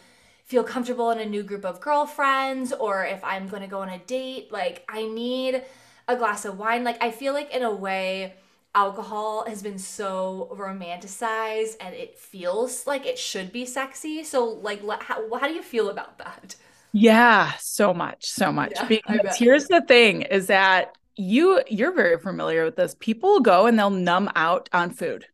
feel 0.44 0.62
comfortable 0.62 1.10
in 1.10 1.20
a 1.20 1.24
new 1.24 1.42
group 1.42 1.64
of 1.64 1.80
girlfriends 1.80 2.70
or 2.70 3.06
if 3.06 3.24
I'm 3.24 3.48
going 3.48 3.62
to 3.62 3.68
go 3.68 3.80
on 3.80 3.88
a 3.88 3.98
date. 3.98 4.52
Like, 4.52 4.84
I 4.90 5.06
need 5.06 5.62
a 6.06 6.16
glass 6.16 6.44
of 6.44 6.58
wine. 6.58 6.84
Like, 6.84 7.02
I 7.02 7.10
feel 7.10 7.32
like 7.32 7.50
in 7.54 7.62
a 7.62 7.74
way, 7.74 8.34
alcohol 8.74 9.46
has 9.46 9.62
been 9.62 9.78
so 9.78 10.54
romanticized 10.54 11.76
and 11.80 11.94
it 11.94 12.18
feels 12.18 12.86
like 12.86 13.06
it 13.06 13.18
should 13.18 13.52
be 13.52 13.64
sexy. 13.64 14.22
So, 14.22 14.44
like, 14.44 14.82
how, 15.00 15.34
how 15.38 15.48
do 15.48 15.54
you 15.54 15.62
feel 15.62 15.88
about 15.88 16.18
that? 16.18 16.56
Yeah, 16.92 17.52
so 17.58 17.94
much, 17.94 18.26
so 18.26 18.52
much. 18.52 18.72
Yeah, 18.74 18.84
because 18.84 19.36
here's 19.38 19.66
the 19.66 19.80
thing 19.88 20.22
is 20.22 20.48
that 20.48 20.94
you 21.16 21.62
you're 21.68 21.94
very 21.94 22.18
familiar 22.18 22.64
with 22.64 22.76
this. 22.76 22.96
People 22.98 23.40
go 23.40 23.66
and 23.66 23.78
they'll 23.78 23.88
numb 23.90 24.30
out 24.34 24.68
on 24.72 24.90
food 24.90 25.26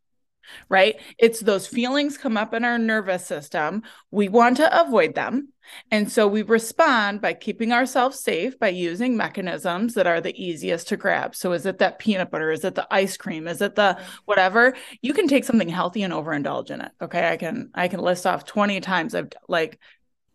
right? 0.69 0.95
It's 1.17 1.39
those 1.39 1.67
feelings 1.67 2.17
come 2.17 2.37
up 2.37 2.53
in 2.53 2.63
our 2.63 2.77
nervous 2.77 3.25
system. 3.25 3.83
We 4.11 4.29
want 4.29 4.57
to 4.57 4.81
avoid 4.81 5.15
them. 5.15 5.49
And 5.91 6.09
so 6.11 6.27
we 6.27 6.43
respond 6.43 7.21
by 7.21 7.33
keeping 7.33 7.73
ourselves 7.73 8.21
safe 8.21 8.57
by 8.57 8.69
using 8.69 9.17
mechanisms 9.17 9.95
that 9.95 10.07
are 10.07 10.21
the 10.21 10.35
easiest 10.41 10.87
to 10.89 10.97
grab. 10.97 11.35
So 11.35 11.51
is 11.51 11.65
it 11.65 11.79
that 11.79 11.99
peanut 11.99 12.31
butter? 12.31 12.51
Is 12.51 12.63
it 12.63 12.75
the 12.75 12.87
ice 12.89 13.17
cream? 13.17 13.47
Is 13.47 13.61
it 13.61 13.75
the 13.75 13.99
whatever? 14.25 14.75
You 15.01 15.13
can 15.13 15.27
take 15.27 15.43
something 15.43 15.69
healthy 15.69 16.03
and 16.03 16.13
overindulge 16.13 16.71
in 16.71 16.81
it. 16.81 16.91
Okay. 17.01 17.27
I 17.29 17.37
can 17.37 17.69
I 17.73 17.87
can 17.89 17.99
list 17.99 18.25
off 18.25 18.45
20 18.45 18.79
times 18.79 19.13
I've 19.13 19.29
like 19.47 19.79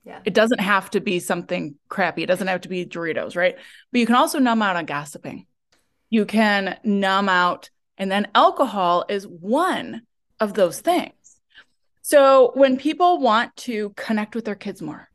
yeah. 0.04 0.21
It 0.25 0.35
doesn't 0.35 0.61
have 0.61 0.90
to 0.90 1.00
be 1.00 1.21
something 1.21 1.76
crappy. 1.88 2.25
It 2.25 2.26
doesn't 2.26 2.49
have 2.49 2.62
to 2.62 2.69
be 2.69 2.85
Doritos, 2.85 3.37
right? 3.37 3.54
But 3.92 4.00
you 4.00 4.07
can 4.07 4.16
also 4.16 4.40
numb 4.40 4.61
out 4.61 4.75
on 4.75 4.85
gossiping. 4.85 5.47
You 6.11 6.26
can 6.26 6.76
numb 6.83 7.28
out 7.28 7.71
and 8.02 8.11
then 8.11 8.26
alcohol 8.35 9.04
is 9.09 9.28
one 9.28 10.02
of 10.40 10.54
those 10.54 10.80
things. 10.80 11.12
So 12.02 12.50
when 12.54 12.76
people 12.76 13.21
want 13.21 13.54
to 13.59 13.90
connect 13.90 14.35
with 14.35 14.44
their 14.44 14.56
kids 14.56 14.82
more, 14.82 15.09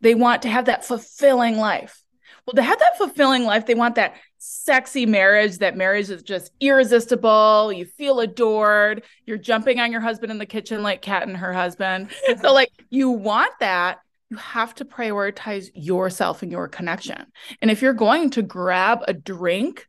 they 0.00 0.14
want 0.14 0.42
to 0.42 0.48
have 0.48 0.66
that 0.66 0.84
fulfilling 0.84 1.56
life. 1.56 2.00
Well, 2.46 2.54
to 2.54 2.62
have 2.62 2.78
that 2.78 2.96
fulfilling 2.96 3.44
life, 3.44 3.66
they 3.66 3.74
want 3.74 3.96
that 3.96 4.14
sexy 4.38 5.04
marriage. 5.04 5.58
That 5.58 5.76
marriage 5.76 6.10
is 6.10 6.22
just 6.22 6.52
irresistible. 6.60 7.72
You 7.72 7.86
feel 7.86 8.20
adored. 8.20 9.02
You're 9.26 9.36
jumping 9.36 9.80
on 9.80 9.90
your 9.90 10.00
husband 10.00 10.30
in 10.30 10.38
the 10.38 10.46
kitchen 10.46 10.84
like 10.84 11.02
Kat 11.02 11.26
and 11.26 11.36
her 11.36 11.52
husband. 11.52 12.10
so, 12.40 12.52
like, 12.54 12.70
you 12.88 13.10
want 13.10 13.52
that. 13.58 13.98
You 14.30 14.36
have 14.36 14.76
to 14.76 14.84
prioritize 14.84 15.70
yourself 15.74 16.44
and 16.44 16.52
your 16.52 16.68
connection. 16.68 17.26
And 17.60 17.68
if 17.68 17.82
you're 17.82 17.94
going 17.94 18.30
to 18.30 18.42
grab 18.42 19.00
a 19.08 19.12
drink 19.12 19.88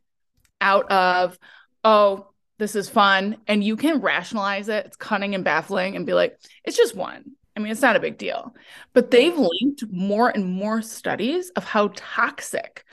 out 0.60 0.90
of, 0.90 1.38
oh, 1.84 2.29
this 2.60 2.76
is 2.76 2.88
fun 2.90 3.38
and 3.48 3.64
you 3.64 3.74
can 3.74 4.00
rationalize 4.00 4.68
it. 4.68 4.86
It's 4.86 4.96
cunning 4.96 5.34
and 5.34 5.42
baffling 5.42 5.96
and 5.96 6.06
be 6.06 6.12
like 6.12 6.38
it's 6.62 6.76
just 6.76 6.94
one. 6.94 7.32
I 7.56 7.60
mean 7.60 7.72
it's 7.72 7.82
not 7.82 7.96
a 7.96 8.00
big 8.00 8.18
deal. 8.18 8.54
But 8.92 9.10
they've 9.10 9.36
linked 9.36 9.84
more 9.90 10.28
and 10.28 10.46
more 10.46 10.82
studies 10.82 11.50
of 11.56 11.64
how 11.64 11.90
toxic 11.96 12.84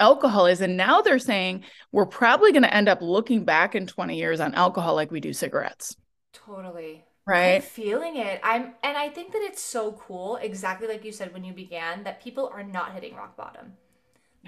alcohol 0.00 0.46
is 0.46 0.60
and 0.60 0.76
now 0.76 1.02
they're 1.02 1.18
saying 1.18 1.64
we're 1.90 2.06
probably 2.06 2.52
going 2.52 2.62
to 2.62 2.72
end 2.72 2.88
up 2.88 3.02
looking 3.02 3.44
back 3.44 3.74
in 3.74 3.84
20 3.84 4.16
years 4.16 4.38
on 4.38 4.54
alcohol 4.54 4.94
like 4.94 5.10
we 5.10 5.18
do 5.18 5.32
cigarettes. 5.32 5.96
Totally. 6.32 7.04
Right? 7.26 7.56
I'm 7.56 7.62
feeling 7.62 8.16
it. 8.16 8.40
I'm 8.42 8.74
and 8.84 8.96
i 8.96 9.08
think 9.08 9.32
that 9.32 9.42
it's 9.42 9.60
so 9.60 9.92
cool 9.92 10.36
exactly 10.36 10.86
like 10.86 11.04
you 11.04 11.12
said 11.12 11.34
when 11.34 11.44
you 11.44 11.52
began 11.52 12.04
that 12.04 12.22
people 12.22 12.50
are 12.54 12.62
not 12.62 12.92
hitting 12.92 13.16
rock 13.16 13.36
bottom. 13.36 13.72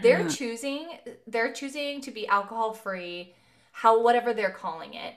They're 0.00 0.28
choosing 0.28 0.88
they're 1.26 1.52
choosing 1.52 2.00
to 2.02 2.12
be 2.12 2.26
alcohol 2.28 2.72
free 2.72 3.34
how 3.70 4.02
whatever 4.02 4.32
they're 4.32 4.50
calling 4.50 4.94
it. 4.94 5.14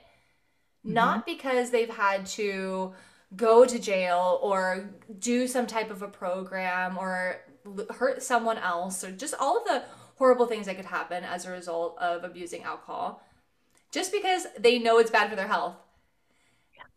Mm-hmm. 0.84 0.94
Not 0.94 1.26
because 1.26 1.70
they've 1.70 1.88
had 1.88 2.26
to 2.26 2.94
go 3.36 3.64
to 3.64 3.78
jail 3.78 4.38
or 4.42 4.90
do 5.18 5.46
some 5.46 5.66
type 5.66 5.90
of 5.90 6.02
a 6.02 6.08
program 6.08 6.98
or 6.98 7.40
hurt 7.90 8.22
someone 8.22 8.58
else 8.58 9.02
or 9.02 9.10
just 9.10 9.34
all 9.40 9.58
of 9.58 9.64
the 9.64 9.82
horrible 10.16 10.46
things 10.46 10.66
that 10.66 10.76
could 10.76 10.84
happen 10.84 11.24
as 11.24 11.46
a 11.46 11.50
result 11.50 11.98
of 11.98 12.22
abusing 12.22 12.62
alcohol 12.62 13.22
just 13.90 14.12
because 14.12 14.46
they 14.58 14.78
know 14.78 14.98
it's 14.98 15.10
bad 15.10 15.30
for 15.30 15.36
their 15.36 15.48
health. 15.48 15.76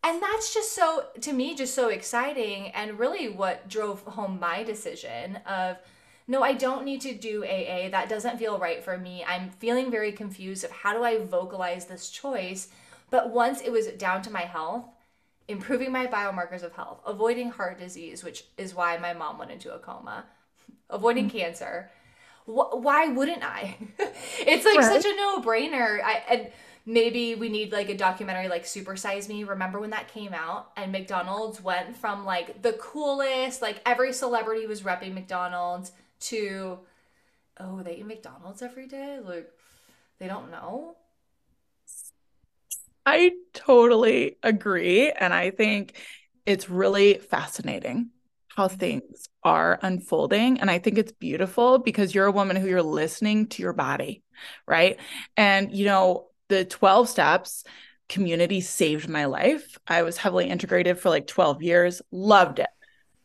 And 0.04 0.22
that's 0.22 0.54
just 0.54 0.74
so, 0.74 1.06
to 1.22 1.34
me, 1.34 1.56
just 1.56 1.74
so 1.74 1.90
exciting 1.90 2.68
and 2.70 3.00
really 3.00 3.30
what 3.30 3.68
drove 3.68 4.02
home 4.04 4.40
my 4.40 4.64
decision 4.64 5.38
of 5.46 5.78
no, 6.28 6.44
I 6.44 6.54
don't 6.54 6.84
need 6.84 7.02
to 7.02 7.14
do 7.14 7.44
AA. 7.46 7.90
That 7.90 8.10
doesn't 8.10 8.38
feel 8.38 8.60
right 8.60 8.84
for 8.84 8.98
me. 8.98 9.24
I'm 9.26 9.50
feeling 9.50 9.90
very 9.90 10.12
confused 10.12 10.66
of 10.66 10.72
how 10.72 10.94
do 10.94 11.04
I 11.04 11.20
vocalize 11.20 11.86
this 11.86 12.10
choice. 12.10 12.68
But 13.10 13.30
once 13.30 13.62
it 13.62 13.72
was 13.72 13.88
down 13.88 14.22
to 14.24 14.32
my 14.32 14.42
health, 14.42 14.86
improving 15.48 15.92
my 15.92 16.06
biomarkers 16.08 16.64
of 16.64 16.74
health, 16.74 17.00
avoiding 17.06 17.52
heart 17.52 17.80
disease, 17.80 18.24
which 18.24 18.44
is 18.58 18.76
why 18.76 18.98
my 18.98 19.14
mom 19.14 19.38
went 19.38 19.52
into 19.52 19.74
a 19.74 19.80
coma, 19.80 20.26
avoiding 20.90 21.30
mm-hmm. 21.30 21.38
cancer. 21.38 21.90
Wh- 22.46 22.76
why 22.76 23.08
wouldn't 23.08 23.44
I? 23.44 23.78
it's 24.40 24.66
like 24.66 24.80
right. 24.80 25.02
such 25.02 25.06
a 25.06 25.16
no-brainer. 25.16 26.02
I 26.04 26.24
and 26.30 26.48
maybe 26.86 27.36
we 27.36 27.48
need 27.48 27.72
like 27.72 27.88
a 27.88 27.96
documentary 27.96 28.50
like 28.50 28.66
Super 28.66 28.98
Size 28.98 29.30
Me. 29.30 29.46
Remember 29.46 29.80
when 29.80 29.92
that 29.92 30.10
came 30.10 30.34
out 30.34 30.72
and 30.76 30.92
McDonald's 30.92 31.62
went 31.62 31.96
from 31.96 32.26
like 32.26 32.62
the 32.62 32.74
coolest, 32.74 33.62
like 33.62 33.82
every 33.86 34.12
celebrity 34.12 34.68
was 34.68 34.82
repping 34.82 35.14
McDonald's 35.14 35.94
to 36.20 36.80
oh 37.60 37.82
they 37.84 37.98
eat 37.98 38.06
McDonald's 38.06 38.62
every 38.62 38.88
day? 38.88 39.20
Like 39.24 39.50
they 40.20 40.28
don't 40.28 40.52
know? 40.52 40.96
I 43.06 43.32
totally 43.54 44.38
agree 44.44 45.12
and 45.12 45.34
I 45.34 45.52
think 45.52 45.98
it's 46.46 46.70
really 46.70 47.16
fascinating 47.16 48.10
how 48.50 48.68
mm-hmm. 48.68 48.78
things 48.78 49.30
are 49.44 49.80
unfolding 49.82 50.60
and 50.60 50.70
I 50.70 50.80
think 50.80 50.98
it's 50.98 51.14
beautiful 51.14 51.80
because 51.80 52.14
you're 52.14 52.26
a 52.26 52.32
woman 52.32 52.58
who 52.58 52.68
you're 52.68 52.84
listening 52.84 53.48
to 53.48 53.62
your 53.62 53.74
body 53.74 54.24
right? 54.68 55.00
And 55.36 55.76
you 55.76 55.86
know 55.86 56.28
the 56.50 56.66
12 56.66 57.10
steps 57.10 57.64
community 58.10 58.62
saved 58.62 59.10
my 59.10 59.26
life. 59.26 59.78
I 59.88 60.04
was 60.04 60.18
heavily 60.18 60.50
integrated 60.50 61.00
for 61.00 61.10
like 61.10 61.28
12 61.28 61.62
years 61.62 62.02
loved 62.12 62.60
it 62.60 62.68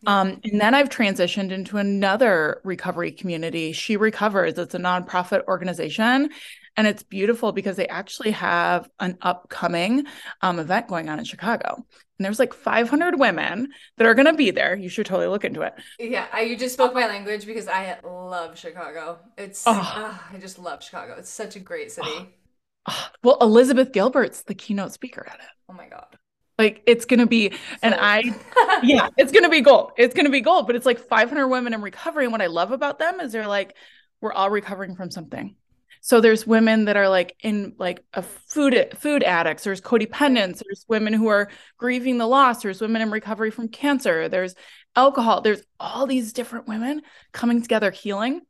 Um, 0.07 0.41
and 0.45 0.61
then 0.61 0.75
I've 0.75 0.89
transitioned 0.89 1.51
into 1.51 1.79
another 1.79 2.61
recovery 2.65 3.13
community. 3.13 3.73
She 3.73 3.97
Recovers. 3.97 4.59
It's 4.59 4.75
a 4.75 4.79
nonprofit 4.79 5.45
organization. 5.47 6.31
And 6.77 6.87
it's 6.87 7.03
beautiful 7.03 7.53
because 7.53 7.77
they 7.77 7.87
actually 7.87 8.31
have 8.31 8.89
an 8.99 9.19
upcoming 9.21 10.07
um, 10.41 10.59
event 10.59 10.89
going 10.89 11.09
on 11.09 11.19
in 11.19 11.25
Chicago. 11.25 11.75
And 11.77 12.25
there's 12.25 12.39
like 12.39 12.55
500 12.55 13.19
women 13.19 13.69
that 13.99 14.07
are 14.07 14.15
going 14.15 14.27
to 14.27 14.33
be 14.33 14.51
there. 14.51 14.75
You 14.75 14.89
should 14.89 15.07
totally 15.07 15.29
look 15.29 15.45
into 15.45 15.63
it. 15.63 15.75
Yeah, 15.99 16.27
I, 16.33 16.43
you 16.43 16.57
just 16.57 16.75
spoke 16.75 16.95
my 16.95 17.07
language 17.07 17.45
because 17.45 17.69
I 17.69 17.99
love 18.03 18.59
Chicago. 18.59 19.19
It's, 19.37 19.65
oh. 19.67 19.93
oh 19.97 20.21
I 20.33 20.39
just 20.39 20.59
love 20.59 20.83
Chicago. 20.83 21.17
It's 21.19 21.31
such 21.31 21.57
a 21.57 21.61
great 21.61 21.93
city. 21.93 22.09
Oh. 22.09 23.09
Well, 23.23 23.39
Elizabeth 23.41 23.93
Gilbert's 23.93 24.43
the 24.43 24.55
keynote 24.55 24.93
speaker 24.93 25.27
at 25.29 25.41
it. 25.41 25.47
Oh 25.69 25.75
my 25.75 25.89
God. 25.89 26.17
Like 26.59 26.83
it's 26.87 27.05
gonna 27.07 27.27
be, 27.27 27.51
so. 27.51 27.57
and 27.83 27.95
I, 27.95 28.23
yeah, 28.83 29.09
it's 29.17 29.33
gonna 29.33 29.49
be 29.49 29.61
gold. 29.61 29.93
It's 29.97 30.15
gonna 30.15 30.31
be 30.31 30.41
gold. 30.41 30.67
But 30.67 30.77
it's 30.77 30.87
like 30.87 30.99
500 30.99 31.49
women 31.49 31.75
in 31.75 31.83
recovery, 31.83 32.25
and 32.25 32.33
what 32.33 32.43
I 32.43 32.47
love 32.47 32.73
about 32.73 32.99
them 32.99 33.21
is 33.21 33.33
they're 33.33 33.47
like, 33.47 33.75
we're 34.21 34.33
all 34.33 34.51
recovering 34.51 34.95
from 34.95 35.11
something. 35.11 35.57
So 36.05 36.21
there's 36.21 36.47
women 36.47 36.87
that 36.87 36.97
are 36.97 37.09
like 37.09 37.37
in 37.41 37.75
like 37.79 38.05
a 38.13 38.23
food 38.23 38.93
food 38.99 39.23
addicts. 39.23 39.65
There's 39.65 39.81
codependents. 39.81 40.63
There's 40.65 40.85
women 40.89 41.13
who 41.13 41.29
are 41.29 41.49
grieving 41.79 42.19
the 42.19 42.27
loss. 42.27 42.63
There's 42.63 42.81
women 42.81 43.03
in 43.03 43.11
recovery 43.11 43.51
from 43.51 43.69
cancer. 43.69 44.29
There's 44.29 44.55
alcohol. 44.97 45.41
There's 45.41 45.63
all 45.79 46.07
these 46.07 46.33
different 46.33 46.67
women 46.67 47.03
coming 47.33 47.63
together 47.63 47.91
healing, 47.91 48.41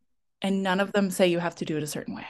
and 0.41 0.63
none 0.63 0.81
of 0.81 0.93
them 0.93 1.11
say 1.11 1.29
you 1.29 1.39
have 1.39 1.55
to 1.57 1.65
do 1.65 1.77
it 1.77 1.83
a 1.83 1.87
certain 1.87 2.15
way. 2.15 2.27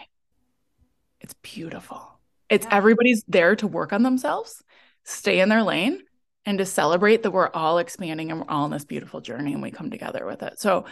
It's 1.21 1.35
beautiful. 1.35 2.21
It's 2.49 2.67
yeah. 2.67 2.75
everybody's 2.75 3.23
there 3.29 3.55
to 3.57 3.67
work 3.67 3.93
on 3.93 4.03
themselves 4.03 4.63
stay 5.05 5.41
in 5.41 5.49
their 5.49 5.63
lane 5.63 6.03
and 6.45 6.59
to 6.59 6.67
celebrate 6.67 7.23
that 7.23 7.31
we're 7.31 7.51
all 7.51 7.79
expanding 7.79 8.31
and 8.31 8.41
we're 8.41 8.49
all 8.49 8.65
on 8.65 8.71
this 8.71 8.85
beautiful 8.85 9.21
journey 9.21 9.53
and 9.53 9.63
we 9.63 9.71
come 9.71 9.91
together 9.91 10.27
with 10.27 10.43
it. 10.43 10.61
So 10.61 10.87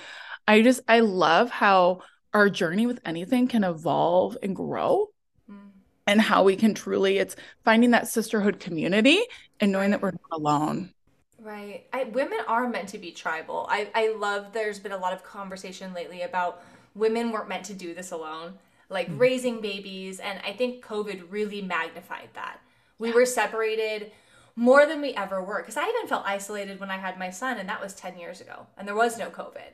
I 0.46 0.62
just, 0.62 0.80
I 0.88 1.00
love 1.00 1.50
how 1.50 2.02
our 2.32 2.48
journey 2.48 2.86
with 2.86 3.00
anything 3.04 3.48
can 3.48 3.64
evolve 3.64 4.36
and 4.42 4.54
grow 4.54 5.08
mm. 5.50 5.70
and 6.06 6.20
how 6.20 6.44
we 6.44 6.56
can 6.56 6.74
truly, 6.74 7.18
it's 7.18 7.36
finding 7.64 7.90
that 7.90 8.08
sisterhood 8.08 8.60
community 8.60 9.20
and 9.58 9.72
knowing 9.72 9.90
that 9.90 10.02
we're 10.02 10.12
not 10.12 10.20
alone. 10.32 10.92
Right. 11.40 11.86
I, 11.92 12.04
women 12.04 12.38
are 12.46 12.68
meant 12.68 12.90
to 12.90 12.98
be 12.98 13.12
tribal. 13.12 13.66
I, 13.68 13.88
I 13.94 14.14
love 14.16 14.52
there's 14.52 14.78
been 14.78 14.92
a 14.92 14.98
lot 14.98 15.12
of 15.12 15.24
conversation 15.24 15.94
lately 15.94 16.22
about 16.22 16.62
women 16.94 17.32
weren't 17.32 17.48
meant 17.48 17.64
to 17.66 17.74
do 17.74 17.94
this 17.94 18.12
alone, 18.12 18.54
like 18.88 19.08
mm-hmm. 19.08 19.18
raising 19.18 19.60
babies. 19.60 20.20
And 20.20 20.38
I 20.44 20.52
think 20.52 20.84
COVID 20.84 21.24
really 21.30 21.62
magnified 21.62 22.28
that 22.34 22.58
we 23.00 23.10
were 23.10 23.26
separated 23.26 24.12
more 24.54 24.86
than 24.86 25.00
we 25.00 25.14
ever 25.14 25.42
were 25.42 25.60
because 25.60 25.76
I 25.76 25.88
even 25.88 26.06
felt 26.06 26.24
isolated 26.26 26.78
when 26.78 26.90
I 26.90 26.98
had 26.98 27.18
my 27.18 27.30
son, 27.30 27.58
and 27.58 27.68
that 27.68 27.80
was 27.80 27.94
10 27.94 28.18
years 28.18 28.40
ago, 28.40 28.66
and 28.76 28.86
there 28.86 28.94
was 28.94 29.18
no 29.18 29.30
COVID. 29.30 29.72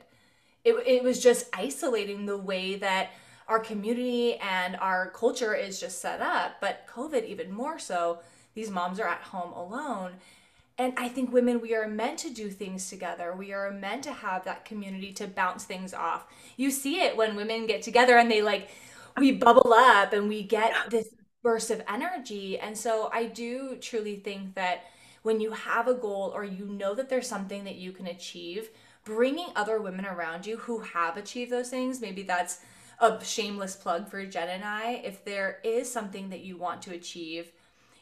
It, 0.63 0.73
it 0.87 1.03
was 1.03 1.21
just 1.21 1.47
isolating 1.53 2.25
the 2.25 2.37
way 2.37 2.75
that 2.77 3.11
our 3.47 3.59
community 3.59 4.35
and 4.35 4.75
our 4.77 5.09
culture 5.11 5.53
is 5.53 5.79
just 5.79 6.01
set 6.01 6.21
up, 6.21 6.59
but 6.59 6.87
COVID 6.87 7.25
even 7.25 7.51
more 7.51 7.77
so. 7.77 8.19
These 8.55 8.71
moms 8.71 8.99
are 8.99 9.07
at 9.07 9.21
home 9.21 9.53
alone. 9.53 10.13
And 10.77 10.93
I 10.97 11.07
think 11.07 11.31
women, 11.31 11.61
we 11.61 11.73
are 11.73 11.87
meant 11.87 12.19
to 12.19 12.29
do 12.29 12.49
things 12.49 12.89
together. 12.89 13.33
We 13.35 13.53
are 13.53 13.71
meant 13.71 14.03
to 14.03 14.11
have 14.11 14.45
that 14.45 14.65
community 14.65 15.11
to 15.13 15.27
bounce 15.27 15.63
things 15.63 15.93
off. 15.93 16.27
You 16.55 16.71
see 16.71 17.01
it 17.01 17.15
when 17.15 17.35
women 17.35 17.67
get 17.67 17.81
together 17.81 18.17
and 18.17 18.29
they 18.29 18.41
like, 18.41 18.69
we 19.17 19.31
bubble 19.31 19.73
up 19.73 20.13
and 20.13 20.27
we 20.27 20.43
get 20.43 20.73
this 20.89 21.09
burst 21.43 21.71
of 21.71 21.81
energy. 21.87 22.57
And 22.59 22.77
so 22.77 23.09
I 23.13 23.25
do 23.25 23.77
truly 23.79 24.17
think 24.17 24.55
that 24.55 24.85
when 25.23 25.39
you 25.39 25.51
have 25.51 25.87
a 25.87 25.93
goal 25.93 26.31
or 26.33 26.43
you 26.43 26.65
know 26.65 26.93
that 26.95 27.09
there's 27.09 27.27
something 27.27 27.63
that 27.65 27.75
you 27.75 27.91
can 27.91 28.07
achieve, 28.07 28.69
bringing 29.03 29.47
other 29.55 29.81
women 29.81 30.05
around 30.05 30.45
you 30.45 30.57
who 30.57 30.79
have 30.79 31.17
achieved 31.17 31.51
those 31.51 31.69
things, 31.69 32.01
maybe 32.01 32.23
that's 32.23 32.59
a 32.99 33.23
shameless 33.23 33.75
plug 33.75 34.09
for 34.09 34.25
Gen 34.25 34.49
and 34.49 34.63
I. 34.63 35.01
If 35.03 35.23
there 35.23 35.59
is 35.63 35.91
something 35.91 36.29
that 36.29 36.41
you 36.41 36.57
want 36.57 36.81
to 36.83 36.93
achieve, 36.93 37.51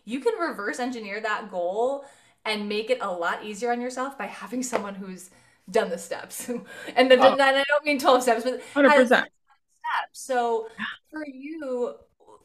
you 0.06 0.20
can 0.20 0.34
reverse 0.39 0.80
engineer 0.80 1.20
that 1.22 1.51
goal 1.51 2.06
and 2.46 2.70
make 2.70 2.89
it 2.89 3.00
a 3.01 3.12
lot 3.12 3.44
easier 3.44 3.72
on 3.72 3.82
yourself 3.82 4.18
by 4.18 4.27
having 4.27 4.62
someone 4.63 4.96
who's 4.96 5.32
done 5.70 5.89
the 5.89 5.98
steps. 5.98 6.48
and 6.96 7.12
then, 7.12 7.20
oh. 7.20 7.38
I 7.39 7.63
don't 7.68 7.86
mean 7.86 8.00
12 8.00 8.24
steps, 8.24 8.44
but 8.44 8.62
100%. 8.74 9.06
steps. 9.08 9.30
So 10.13 10.68
for 11.10 11.25
you, 11.27 11.96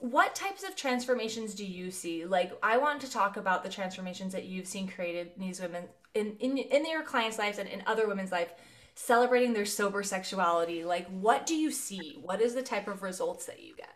what 0.00 0.35
types 0.35 0.64
of 0.64 0.75
transformations 0.75 1.54
do 1.54 1.64
you 1.64 1.90
see? 1.90 2.25
Like, 2.25 2.52
I 2.62 2.78
want 2.78 3.02
to 3.02 3.11
talk 3.11 3.37
about 3.37 3.62
the 3.62 3.69
transformations 3.69 4.33
that 4.33 4.47
you've 4.47 4.66
seen 4.66 4.88
created 4.88 5.30
in 5.37 5.42
these 5.42 5.61
women 5.61 5.85
in 6.14 6.37
in 6.40 6.59
in 6.59 6.87
your 6.87 7.02
clients' 7.02 7.38
lives 7.38 7.59
and 7.59 7.69
in 7.69 7.83
other 7.87 8.09
women's 8.09 8.33
life, 8.33 8.52
celebrating 8.95 9.52
their 9.52 9.66
sober 9.66 10.02
sexuality. 10.02 10.85
Like, 10.85 11.07
what 11.09 11.47
do 11.47 11.54
you 11.54 11.71
see? 11.71 12.19
What 12.23 12.40
is 12.40 12.54
the 12.54 12.62
type 12.62 12.88
of 12.88 13.02
results 13.02 13.47
that 13.47 13.62
you 13.62 13.76
get? 13.76 13.95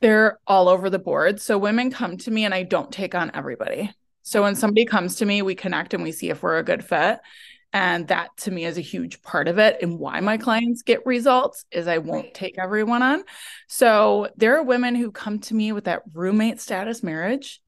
They're 0.00 0.38
all 0.46 0.68
over 0.68 0.88
the 0.88 0.98
board. 0.98 1.40
So 1.40 1.58
women 1.58 1.90
come 1.90 2.16
to 2.18 2.30
me, 2.30 2.44
and 2.44 2.54
I 2.54 2.62
don't 2.62 2.92
take 2.92 3.14
on 3.14 3.30
everybody. 3.34 3.92
So 4.22 4.42
when 4.42 4.54
somebody 4.54 4.84
comes 4.84 5.16
to 5.16 5.26
me, 5.26 5.42
we 5.42 5.56
connect 5.56 5.94
and 5.94 6.02
we 6.02 6.12
see 6.12 6.30
if 6.30 6.42
we're 6.42 6.58
a 6.58 6.62
good 6.62 6.84
fit. 6.84 7.18
And 7.72 8.08
that 8.08 8.36
to 8.38 8.50
me 8.50 8.64
is 8.66 8.76
a 8.76 8.82
huge 8.82 9.22
part 9.22 9.48
of 9.48 9.58
it. 9.58 9.78
And 9.80 9.98
why 9.98 10.20
my 10.20 10.36
clients 10.36 10.82
get 10.82 11.06
results 11.06 11.64
is 11.70 11.88
I 11.88 11.98
won't 11.98 12.34
take 12.34 12.58
everyone 12.58 13.02
on. 13.02 13.24
So 13.66 14.28
there 14.36 14.58
are 14.58 14.62
women 14.62 14.94
who 14.94 15.10
come 15.10 15.38
to 15.40 15.54
me 15.54 15.72
with 15.72 15.84
that 15.84 16.02
roommate 16.12 16.60
status 16.60 17.02
marriage 17.02 17.60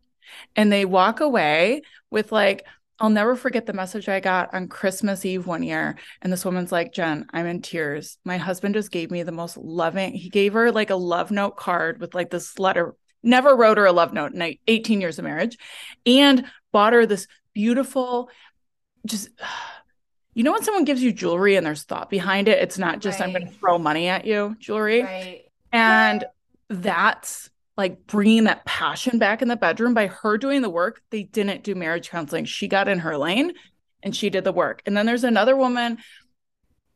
and 0.56 0.70
they 0.70 0.84
walk 0.84 1.20
away 1.20 1.82
with 2.10 2.32
like, 2.32 2.66
I'll 3.00 3.10
never 3.10 3.34
forget 3.34 3.66
the 3.66 3.72
message 3.72 4.08
I 4.08 4.20
got 4.20 4.54
on 4.54 4.68
Christmas 4.68 5.24
Eve 5.24 5.46
one 5.46 5.62
year. 5.62 5.96
And 6.22 6.32
this 6.32 6.44
woman's 6.44 6.70
like, 6.70 6.92
Gen, 6.92 7.26
I'm 7.32 7.46
in 7.46 7.60
tears. 7.60 8.18
My 8.24 8.36
husband 8.36 8.74
just 8.74 8.92
gave 8.92 9.10
me 9.10 9.22
the 9.22 9.32
most 9.32 9.56
loving, 9.56 10.12
he 10.12 10.28
gave 10.28 10.52
her 10.52 10.70
like 10.70 10.90
a 10.90 10.96
love 10.96 11.30
note 11.30 11.56
card 11.56 12.00
with 12.00 12.14
like 12.14 12.30
this 12.30 12.58
letter, 12.58 12.94
never 13.22 13.56
wrote 13.56 13.78
her 13.78 13.86
a 13.86 13.92
love 13.92 14.12
note 14.12 14.32
in 14.32 14.56
18 14.66 15.00
years 15.00 15.18
of 15.18 15.24
marriage, 15.24 15.58
and 16.06 16.44
bought 16.72 16.92
her 16.92 17.04
this 17.04 17.26
beautiful, 17.52 18.30
just 19.06 19.28
you 20.34 20.42
know 20.42 20.52
when 20.52 20.62
someone 20.62 20.84
gives 20.84 21.02
you 21.02 21.12
jewelry 21.12 21.56
and 21.56 21.64
there's 21.64 21.84
thought 21.84 22.10
behind 22.10 22.48
it 22.48 22.58
it's 22.58 22.78
not 22.78 23.00
just 23.00 23.20
right. 23.20 23.26
i'm 23.26 23.32
going 23.32 23.46
to 23.46 23.52
throw 23.58 23.78
money 23.78 24.08
at 24.08 24.24
you 24.24 24.56
jewelry? 24.58 25.02
Right. 25.02 25.42
and 25.72 26.24
that's 26.68 27.50
like 27.76 28.06
bringing 28.06 28.44
that 28.44 28.64
passion 28.64 29.18
back 29.18 29.42
in 29.42 29.48
the 29.48 29.56
bedroom. 29.56 29.94
By 29.94 30.06
her 30.06 30.38
doing 30.38 30.62
the 30.62 30.70
work 30.70 31.02
they 31.10 31.24
didn't 31.24 31.64
do 31.64 31.74
marriage 31.74 32.10
counseling. 32.10 32.44
She 32.44 32.68
got 32.68 32.88
in 32.88 33.00
her 33.00 33.16
lane 33.16 33.52
and 34.02 34.14
she 34.14 34.30
did 34.30 34.44
the 34.44 34.52
work. 34.52 34.82
And 34.86 34.96
then 34.96 35.06
there's 35.06 35.24
another 35.24 35.56
woman 35.56 35.98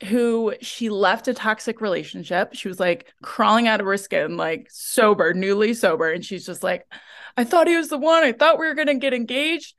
who 0.05 0.55
she 0.61 0.91
left 0.91 1.27
a 1.27 1.35
toxic 1.35 1.81
relationship. 1.81 2.51
She 2.55 2.69
was 2.69 2.79
like 2.79 3.13
crawling 3.23 3.67
out 3.67 3.81
of 3.81 3.87
her 3.87 3.97
skin 3.97 4.37
like 4.37 4.69
sober 4.71 5.35
newly 5.35 5.75
sober. 5.75 6.13
And 6.13 6.25
she's 6.25 6.47
just 6.47 6.63
like 6.63 6.87
i 7.37 7.45
thought 7.45 7.69
he 7.69 7.77
was 7.77 7.89
the 7.89 7.99
one. 7.99 8.23
I 8.23 8.33
thought 8.33 8.59
we 8.59 8.67
were 8.67 8.75
going 8.75 8.89
to 8.89 8.95
get 8.95 9.15
engaged. 9.15 9.75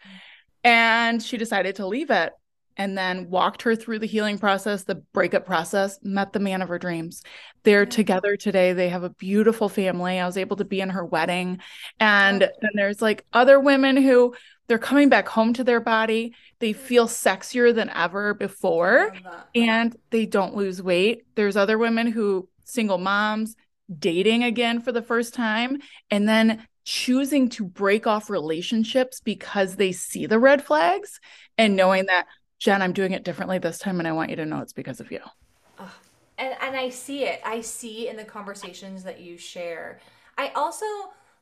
And 0.63 1.24
she 1.24 1.38
decided 1.38 1.78
to 1.78 1.88
leave 1.88 2.10
it 2.10 2.34
and 2.80 2.98
then 2.98 3.30
walked 3.30 3.62
her 3.63 3.76
through 3.76 4.00
the 4.00 4.08
healing 4.08 4.39
process, 4.39 4.84
the 4.84 4.96
breakup 4.96 5.46
process, 5.46 6.00
met 6.02 6.32
the 6.32 6.39
man 6.39 6.62
of 6.62 6.70
her 6.70 6.80
dreams. 6.80 7.22
They're 7.63 7.86
together 7.86 8.38
today. 8.38 8.72
They 8.72 8.88
have 8.88 9.04
a 9.04 9.10
beautiful 9.10 9.68
family. 9.68 10.18
I 10.18 10.26
was 10.26 10.38
able 10.38 10.56
to 10.56 10.65
be 10.65 10.80
in 10.80 10.89
her 10.92 11.06
wedding. 11.06 11.60
And 12.00 12.42
then 12.42 12.72
there's 12.74 13.02
like 13.02 13.26
other 13.34 13.60
women 13.60 13.98
who 13.98 14.34
they're 14.70 14.78
coming 14.78 15.10
back 15.10 15.28
home 15.28 15.54
to 15.56 15.63
their 15.65 15.82
body. 15.82 16.34
They 16.60 16.72
feel 16.72 17.08
sexier 17.08 17.76
than 17.76 17.89
ever 17.89 18.34
before 18.34 19.13
and 19.54 19.94
they 20.10 20.26
don't 20.26 20.56
lose 20.56 20.82
weight. 20.82 21.24
There's 21.36 21.58
other 21.58 21.78
women 21.78 22.08
who 22.08 22.48
single 22.63 22.98
moms 22.98 23.58
dating 23.98 24.44
again 24.44 24.80
for 24.80 24.94
the 24.94 25.02
first 25.02 25.34
time 25.34 25.80
and 26.12 26.30
then 26.30 26.65
choosing 26.86 27.50
to 27.50 27.65
break 27.65 28.08
off 28.08 28.30
relationships 28.30 29.20
because 29.20 29.76
they 29.76 29.92
see 29.92 30.26
the 30.26 30.39
red 30.39 30.63
flags 30.63 31.20
and 31.58 31.76
knowing 31.76 32.06
that 32.06 32.26
Gen, 32.60 32.82
I'm 32.82 32.91
doing 32.91 33.13
it 33.13 33.24
differently 33.24 33.58
this 33.58 33.80
time, 33.80 34.00
and 34.00 34.08
I 34.08 34.12
want 34.12 34.30
you 34.30 34.36
to 34.36 34.45
know 34.45 34.60
it's 34.60 34.74
because 34.74 35.00
of 35.00 35.12
you. 35.12 35.22
and 36.38 36.56
and 36.62 36.76
I 36.76 36.89
see 36.89 37.24
it. 37.24 37.41
I 37.45 37.62
see 37.62 38.10
in 38.10 38.17
the 38.17 38.26
conversations 38.26 39.04
that 39.04 39.22
you 39.22 39.38
share. 39.38 40.00
I 40.38 40.50
also 40.50 40.86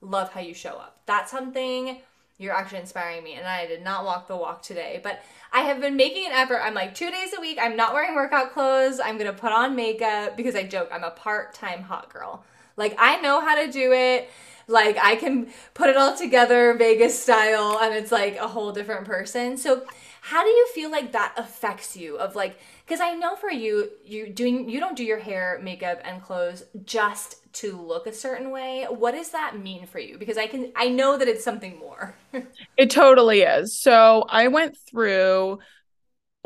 love 0.01 0.31
how 0.31 0.41
you 0.41 0.53
show 0.53 0.71
up. 0.71 1.01
That's 1.07 1.31
something 1.31 1.99
you're 2.37 2.53
actually 2.53 2.79
inspiring 2.79 3.23
me. 3.23 3.33
And 3.33 3.47
I 3.47 3.65
did 3.65 3.83
not 3.83 4.05
walk 4.05 4.27
the 4.27 4.35
walk 4.37 4.61
today, 4.61 4.99
but 5.03 5.23
I 5.51 5.61
have 5.61 5.81
been 5.81 5.95
making 5.95 6.27
an 6.27 6.33
effort. 6.33 6.59
I'm 6.63 6.75
like 6.75 6.93
two 6.93 7.09
days 7.09 7.33
a 7.35 7.41
week. 7.41 7.57
I'm 7.59 7.75
not 7.75 7.93
wearing 7.93 8.13
workout 8.15 8.53
clothes. 8.53 8.99
I'm 8.99 9.17
gonna 9.17 9.33
put 9.33 9.51
on 9.51 9.75
makeup 9.75 10.37
because 10.37 10.55
I 10.55 10.63
joke 10.63 10.89
I'm 10.91 11.03
a 11.03 11.11
part 11.11 11.55
time 11.55 11.81
hot 11.81 12.13
girl. 12.13 12.43
Like 12.75 12.95
I 12.99 13.19
know 13.21 13.41
how 13.41 13.55
to 13.55 13.71
do 13.71 13.91
it. 13.91 14.29
Like 14.67 14.97
I 15.01 15.15
can 15.15 15.47
put 15.73 15.89
it 15.89 15.97
all 15.97 16.15
together 16.15 16.75
Vegas 16.75 17.17
style, 17.19 17.79
and 17.81 17.93
it's 17.95 18.11
like 18.11 18.35
a 18.37 18.47
whole 18.47 18.71
different 18.71 19.05
person. 19.05 19.57
So 19.57 19.83
how 20.29 20.43
do 20.43 20.49
you 20.49 20.67
feel 20.75 20.91
like 20.91 21.11
that 21.13 21.33
affects 21.37 21.95
you 21.95 22.17
of 22.17 22.35
like 22.35 22.59
because 22.85 22.99
i 22.99 23.13
know 23.13 23.35
for 23.35 23.49
you 23.49 23.89
you 24.03 24.27
doing 24.29 24.69
you 24.69 24.79
don't 24.79 24.97
do 24.97 25.03
your 25.03 25.19
hair 25.19 25.59
makeup 25.63 25.99
and 26.03 26.21
clothes 26.21 26.63
just 26.85 27.35
to 27.53 27.75
look 27.75 28.05
a 28.05 28.13
certain 28.13 28.51
way. 28.51 28.85
What 28.87 29.13
does 29.13 29.31
that 29.31 29.57
mean 29.57 29.87
for 29.87 29.99
you? 29.99 30.17
Because 30.17 30.37
i 30.37 30.47
can 30.47 30.71
i 30.75 30.89
know 30.89 31.17
that 31.17 31.27
it's 31.27 31.43
something 31.43 31.77
more. 31.79 32.15
It 32.77 32.91
totally 32.91 33.41
is. 33.41 33.79
So 33.79 34.25
i 34.29 34.47
went 34.47 34.77
through 34.89 35.59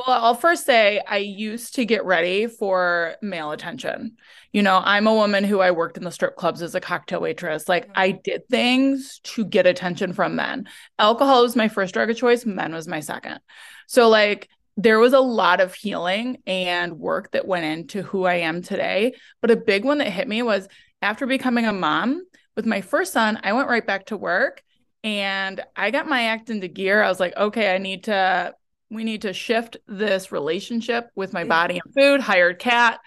Well, 0.07 0.23
I'll 0.23 0.35
first 0.35 0.65
say 0.65 1.01
I 1.07 1.17
used 1.17 1.75
to 1.75 1.85
get 1.85 2.03
ready 2.05 2.47
for 2.47 3.15
male 3.21 3.51
attention. 3.51 4.17
You 4.51 4.63
know, 4.63 4.81
I'm 4.83 5.05
a 5.05 5.13
woman 5.13 5.43
who 5.43 5.59
I 5.59 5.71
worked 5.71 5.97
in 5.97 6.03
the 6.03 6.11
strip 6.11 6.35
clubs 6.37 6.61
as 6.63 6.73
a 6.73 6.81
cocktail 6.81 7.21
waitress. 7.21 7.69
Like 7.69 7.87
I 7.93 8.09
mm-hmm. 8.09 8.19
did 8.23 8.47
things 8.49 9.19
to 9.23 9.45
get 9.45 9.67
attention 9.67 10.13
from 10.13 10.35
men. 10.35 10.67
Alcohol 10.97 11.43
was 11.43 11.55
my 11.55 11.67
first 11.67 11.93
drug 11.93 12.09
of 12.09 12.17
choice, 12.17 12.45
men 12.45 12.73
was 12.73 12.87
my 12.87 12.99
second. 12.99 13.41
So 13.87 14.09
like 14.09 14.49
there 14.75 14.97
was 14.97 15.13
a 15.13 15.19
lot 15.19 15.61
of 15.61 15.75
healing 15.75 16.37
and 16.47 16.97
work 16.97 17.31
that 17.31 17.47
went 17.47 17.65
into 17.65 18.01
who 18.01 18.23
I 18.23 18.35
am 18.35 18.63
today. 18.63 19.13
But 19.39 19.51
a 19.51 19.55
big 19.55 19.85
one 19.85 19.99
that 19.99 20.09
hit 20.09 20.27
me 20.27 20.41
was 20.41 20.67
after 21.03 21.27
becoming 21.27 21.65
a 21.65 21.73
mom 21.73 22.23
with 22.55 22.65
my 22.65 22.81
first 22.81 23.13
son, 23.13 23.39
I 23.43 23.53
went 23.53 23.69
right 23.69 23.85
back 23.85 24.07
to 24.07 24.17
work 24.17 24.63
and 25.03 25.61
I 25.75 25.91
got 25.91 26.07
my 26.07 26.23
act 26.23 26.49
into 26.49 26.67
gear. 26.67 27.03
I 27.03 27.09
was 27.09 27.19
like, 27.19 27.35
okay, 27.37 27.73
I 27.73 27.77
need 27.77 28.05
to 28.05 28.55
we 28.91 29.05
need 29.05 29.21
to 29.23 29.33
shift 29.33 29.77
this 29.87 30.31
relationship 30.31 31.09
with 31.15 31.33
my 31.33 31.45
body 31.45 31.81
and 31.83 31.93
food, 31.95 32.19
hired 32.19 32.59
Kat. 32.59 32.99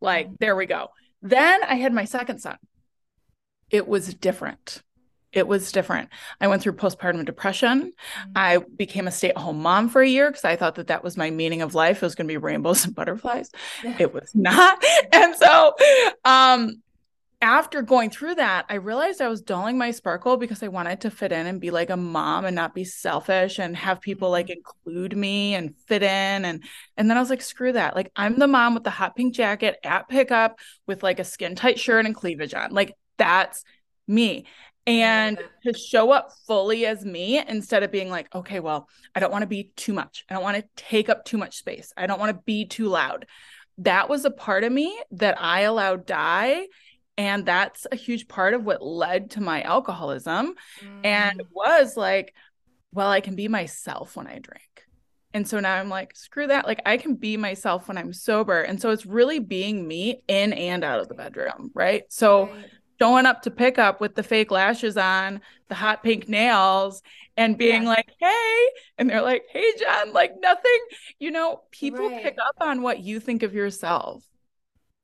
Like, 0.00 0.26
mm-hmm. 0.26 0.36
there 0.38 0.56
we 0.56 0.66
go. 0.66 0.88
Then 1.20 1.62
I 1.64 1.74
had 1.74 1.92
my 1.92 2.04
second 2.04 2.38
son. 2.38 2.56
It 3.68 3.88
was 3.88 4.14
different. 4.14 4.82
It 5.32 5.48
was 5.48 5.72
different. 5.72 6.10
I 6.40 6.46
went 6.46 6.62
through 6.62 6.74
postpartum 6.74 7.24
depression. 7.24 7.92
Mm-hmm. 7.92 8.32
I 8.36 8.58
became 8.76 9.08
a 9.08 9.10
stay 9.10 9.30
at 9.30 9.36
home 9.36 9.60
mom 9.60 9.88
for 9.88 10.00
a 10.00 10.08
year 10.08 10.30
because 10.30 10.44
I 10.44 10.56
thought 10.56 10.76
that 10.76 10.86
that 10.86 11.02
was 11.02 11.16
my 11.16 11.30
meaning 11.30 11.62
of 11.62 11.74
life. 11.74 12.02
It 12.02 12.06
was 12.06 12.14
going 12.14 12.28
to 12.28 12.32
be 12.32 12.38
rainbows 12.38 12.84
and 12.84 12.94
butterflies. 12.94 13.50
it 13.82 14.14
was 14.14 14.30
not. 14.34 14.82
And 15.12 15.34
so, 15.36 15.74
um, 16.24 16.82
after 17.42 17.82
going 17.82 18.08
through 18.08 18.36
that, 18.36 18.66
I 18.68 18.74
realized 18.74 19.20
I 19.20 19.26
was 19.26 19.42
dulling 19.42 19.76
my 19.76 19.90
sparkle 19.90 20.36
because 20.36 20.62
I 20.62 20.68
wanted 20.68 21.00
to 21.00 21.10
fit 21.10 21.32
in 21.32 21.46
and 21.46 21.60
be 21.60 21.72
like 21.72 21.90
a 21.90 21.96
mom 21.96 22.44
and 22.44 22.54
not 22.54 22.72
be 22.72 22.84
selfish 22.84 23.58
and 23.58 23.76
have 23.76 24.00
people 24.00 24.30
like 24.30 24.46
mm-hmm. 24.46 24.60
include 24.86 25.16
me 25.16 25.54
and 25.54 25.76
fit 25.88 26.04
in 26.04 26.44
and 26.44 26.62
and 26.96 27.10
then 27.10 27.16
I 27.16 27.20
was 27.20 27.30
like 27.30 27.42
screw 27.42 27.72
that. 27.72 27.96
Like 27.96 28.12
I'm 28.14 28.38
the 28.38 28.46
mom 28.46 28.74
with 28.74 28.84
the 28.84 28.90
hot 28.90 29.16
pink 29.16 29.34
jacket 29.34 29.76
at 29.82 30.08
pickup 30.08 30.60
with 30.86 31.02
like 31.02 31.18
a 31.18 31.24
skin 31.24 31.56
tight 31.56 31.80
shirt 31.80 32.06
and 32.06 32.14
cleavage 32.14 32.54
on. 32.54 32.72
Like 32.72 32.94
that's 33.18 33.64
me. 34.06 34.46
And 34.86 35.38
to 35.64 35.72
show 35.74 36.12
up 36.12 36.32
fully 36.46 36.86
as 36.86 37.04
me 37.04 37.38
instead 37.38 37.82
of 37.82 37.92
being 37.92 38.10
like, 38.10 38.32
okay, 38.34 38.60
well, 38.60 38.88
I 39.14 39.20
don't 39.20 39.30
want 39.30 39.42
to 39.42 39.48
be 39.48 39.72
too 39.76 39.92
much. 39.92 40.24
I 40.28 40.34
don't 40.34 40.42
want 40.42 40.56
to 40.56 40.64
take 40.76 41.08
up 41.08 41.24
too 41.24 41.38
much 41.38 41.58
space. 41.58 41.92
I 41.96 42.06
don't 42.06 42.18
want 42.18 42.36
to 42.36 42.42
be 42.44 42.66
too 42.66 42.88
loud. 42.88 43.26
That 43.78 44.08
was 44.08 44.24
a 44.24 44.30
part 44.30 44.64
of 44.64 44.72
me 44.72 44.96
that 45.12 45.40
I 45.40 45.62
allowed 45.62 46.06
die 46.06 46.66
and 47.18 47.44
that's 47.44 47.86
a 47.92 47.96
huge 47.96 48.28
part 48.28 48.54
of 48.54 48.64
what 48.64 48.82
led 48.82 49.30
to 49.30 49.40
my 49.40 49.62
alcoholism 49.62 50.54
mm. 50.80 51.00
and 51.04 51.42
was 51.50 51.96
like 51.96 52.34
well 52.92 53.08
i 53.08 53.20
can 53.20 53.34
be 53.34 53.48
myself 53.48 54.16
when 54.16 54.26
i 54.26 54.38
drink 54.38 54.86
and 55.34 55.46
so 55.46 55.60
now 55.60 55.74
i'm 55.74 55.88
like 55.88 56.16
screw 56.16 56.46
that 56.46 56.66
like 56.66 56.80
i 56.86 56.96
can 56.96 57.14
be 57.14 57.36
myself 57.36 57.88
when 57.88 57.98
i'm 57.98 58.12
sober 58.12 58.62
and 58.62 58.80
so 58.80 58.90
it's 58.90 59.06
really 59.06 59.38
being 59.38 59.86
me 59.86 60.22
in 60.28 60.52
and 60.52 60.84
out 60.84 61.00
of 61.00 61.08
the 61.08 61.14
bedroom 61.14 61.70
right 61.74 62.04
so 62.08 62.46
right. 62.46 62.66
showing 63.00 63.26
up 63.26 63.42
to 63.42 63.50
pick 63.50 63.78
up 63.78 64.00
with 64.00 64.14
the 64.14 64.22
fake 64.22 64.50
lashes 64.50 64.96
on 64.96 65.40
the 65.68 65.74
hot 65.74 66.02
pink 66.02 66.28
nails 66.28 67.02
and 67.36 67.56
being 67.58 67.82
yeah. 67.82 67.88
like 67.88 68.10
hey 68.20 68.66
and 68.98 69.08
they're 69.08 69.22
like 69.22 69.42
hey 69.50 69.72
john 69.78 70.12
like 70.12 70.32
nothing 70.40 70.78
you 71.18 71.30
know 71.30 71.62
people 71.70 72.08
right. 72.08 72.22
pick 72.22 72.36
up 72.38 72.56
on 72.60 72.82
what 72.82 73.00
you 73.00 73.20
think 73.20 73.42
of 73.42 73.54
yourself 73.54 74.24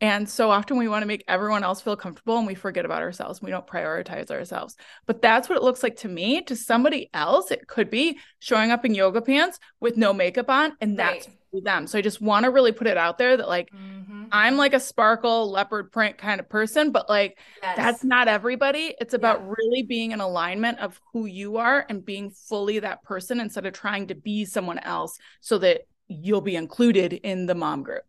and 0.00 0.28
so 0.28 0.50
often 0.50 0.76
we 0.76 0.86
want 0.88 1.02
to 1.02 1.06
make 1.06 1.24
everyone 1.26 1.64
else 1.64 1.80
feel 1.80 1.96
comfortable 1.96 2.38
and 2.38 2.46
we 2.46 2.54
forget 2.54 2.84
about 2.84 3.02
ourselves. 3.02 3.42
We 3.42 3.50
don't 3.50 3.66
prioritize 3.66 4.30
ourselves. 4.30 4.76
But 5.06 5.20
that's 5.20 5.48
what 5.48 5.56
it 5.56 5.64
looks 5.64 5.82
like 5.82 5.96
to 5.96 6.08
me. 6.08 6.42
To 6.42 6.54
somebody 6.54 7.10
else, 7.12 7.50
it 7.50 7.66
could 7.66 7.90
be 7.90 8.18
showing 8.38 8.70
up 8.70 8.84
in 8.84 8.94
yoga 8.94 9.20
pants 9.20 9.58
with 9.80 9.96
no 9.96 10.12
makeup 10.12 10.48
on, 10.48 10.76
and 10.80 10.96
that's 10.96 11.26
right. 11.52 11.64
them. 11.64 11.86
So 11.88 11.98
I 11.98 12.02
just 12.02 12.20
want 12.20 12.44
to 12.44 12.50
really 12.50 12.70
put 12.70 12.86
it 12.86 12.96
out 12.96 13.18
there 13.18 13.36
that, 13.36 13.48
like, 13.48 13.70
mm-hmm. 13.72 14.26
I'm 14.30 14.56
like 14.56 14.74
a 14.74 14.80
sparkle 14.80 15.50
leopard 15.50 15.90
print 15.90 16.16
kind 16.16 16.38
of 16.38 16.48
person, 16.48 16.92
but 16.92 17.08
like, 17.08 17.38
yes. 17.62 17.76
that's 17.76 18.04
not 18.04 18.28
everybody. 18.28 18.94
It's 19.00 19.14
about 19.14 19.40
yeah. 19.40 19.54
really 19.58 19.82
being 19.82 20.12
in 20.12 20.20
alignment 20.20 20.78
of 20.78 21.00
who 21.12 21.26
you 21.26 21.56
are 21.56 21.84
and 21.88 22.04
being 22.04 22.30
fully 22.30 22.78
that 22.80 23.02
person 23.02 23.40
instead 23.40 23.66
of 23.66 23.72
trying 23.72 24.08
to 24.08 24.14
be 24.14 24.44
someone 24.44 24.78
else 24.78 25.18
so 25.40 25.58
that 25.58 25.82
you'll 26.08 26.40
be 26.40 26.56
included 26.56 27.14
in 27.14 27.46
the 27.46 27.54
mom 27.54 27.82
group. 27.82 28.02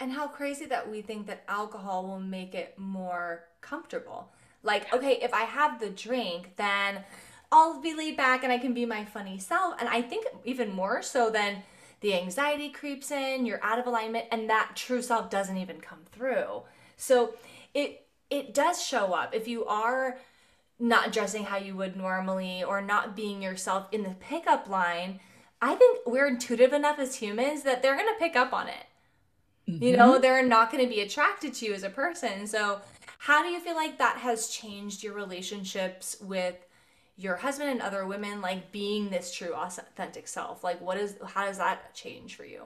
And 0.00 0.12
how 0.12 0.26
crazy 0.26 0.66
that 0.66 0.90
we 0.90 1.02
think 1.02 1.26
that 1.26 1.44
alcohol 1.48 2.06
will 2.06 2.20
make 2.20 2.54
it 2.54 2.78
more 2.78 3.44
comfortable. 3.60 4.32
Like, 4.62 4.92
okay, 4.92 5.18
if 5.22 5.32
I 5.32 5.42
have 5.42 5.78
the 5.78 5.90
drink, 5.90 6.56
then 6.56 7.04
I'll 7.52 7.80
be 7.80 7.94
laid 7.94 8.16
back 8.16 8.42
and 8.42 8.52
I 8.52 8.58
can 8.58 8.74
be 8.74 8.86
my 8.86 9.04
funny 9.04 9.38
self. 9.38 9.76
And 9.78 9.88
I 9.88 10.02
think 10.02 10.26
even 10.44 10.72
more 10.72 11.02
so 11.02 11.30
than 11.30 11.62
the 12.00 12.14
anxiety 12.14 12.68
creeps 12.68 13.10
in, 13.10 13.46
you're 13.46 13.64
out 13.64 13.78
of 13.78 13.86
alignment, 13.86 14.26
and 14.30 14.50
that 14.50 14.72
true 14.74 15.00
self 15.00 15.30
doesn't 15.30 15.56
even 15.56 15.80
come 15.80 16.00
through. 16.12 16.62
So 16.96 17.34
it 17.72 18.06
it 18.28 18.52
does 18.52 18.84
show 18.84 19.12
up 19.12 19.34
if 19.34 19.46
you 19.46 19.64
are 19.66 20.18
not 20.78 21.12
dressing 21.12 21.44
how 21.44 21.56
you 21.56 21.76
would 21.76 21.96
normally 21.96 22.64
or 22.64 22.82
not 22.82 23.14
being 23.14 23.40
yourself 23.40 23.86
in 23.92 24.02
the 24.02 24.16
pickup 24.20 24.68
line. 24.68 25.20
I 25.62 25.76
think 25.76 26.00
we're 26.04 26.26
intuitive 26.26 26.72
enough 26.72 26.98
as 26.98 27.16
humans 27.16 27.62
that 27.62 27.80
they're 27.80 27.96
gonna 27.96 28.18
pick 28.18 28.36
up 28.36 28.52
on 28.52 28.68
it. 28.68 28.84
Mm-hmm. 29.68 29.82
You 29.82 29.96
know, 29.96 30.18
they're 30.18 30.46
not 30.46 30.70
going 30.70 30.84
to 30.84 30.90
be 30.90 31.00
attracted 31.00 31.54
to 31.54 31.66
you 31.66 31.74
as 31.74 31.82
a 31.82 31.90
person. 31.90 32.46
So, 32.46 32.80
how 33.18 33.42
do 33.42 33.48
you 33.48 33.60
feel 33.60 33.74
like 33.74 33.98
that 33.98 34.18
has 34.18 34.48
changed 34.48 35.02
your 35.02 35.14
relationships 35.14 36.16
with 36.20 36.56
your 37.16 37.36
husband 37.36 37.70
and 37.70 37.80
other 37.80 38.06
women 38.06 38.40
like 38.40 38.72
being 38.72 39.08
this 39.08 39.32
true 39.32 39.54
authentic 39.54 40.28
self? 40.28 40.64
Like 40.64 40.80
what 40.80 40.98
is 40.98 41.16
how 41.26 41.46
does 41.46 41.58
that 41.58 41.94
change 41.94 42.36
for 42.36 42.44
you? 42.44 42.64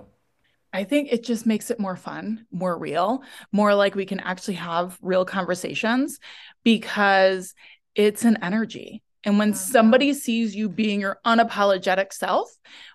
I 0.72 0.84
think 0.84 1.12
it 1.12 1.24
just 1.24 1.46
makes 1.46 1.70
it 1.70 1.80
more 1.80 1.96
fun, 1.96 2.46
more 2.50 2.76
real, 2.76 3.22
more 3.52 3.74
like 3.74 3.94
we 3.94 4.04
can 4.04 4.20
actually 4.20 4.54
have 4.54 4.98
real 5.00 5.24
conversations 5.24 6.18
because 6.62 7.54
it's 7.94 8.24
an 8.24 8.38
energy. 8.42 9.02
And 9.28 9.38
when 9.38 9.52
somebody 9.52 10.14
sees 10.14 10.56
you 10.56 10.70
being 10.70 11.02
your 11.02 11.20
unapologetic 11.26 12.14
self, 12.14 12.50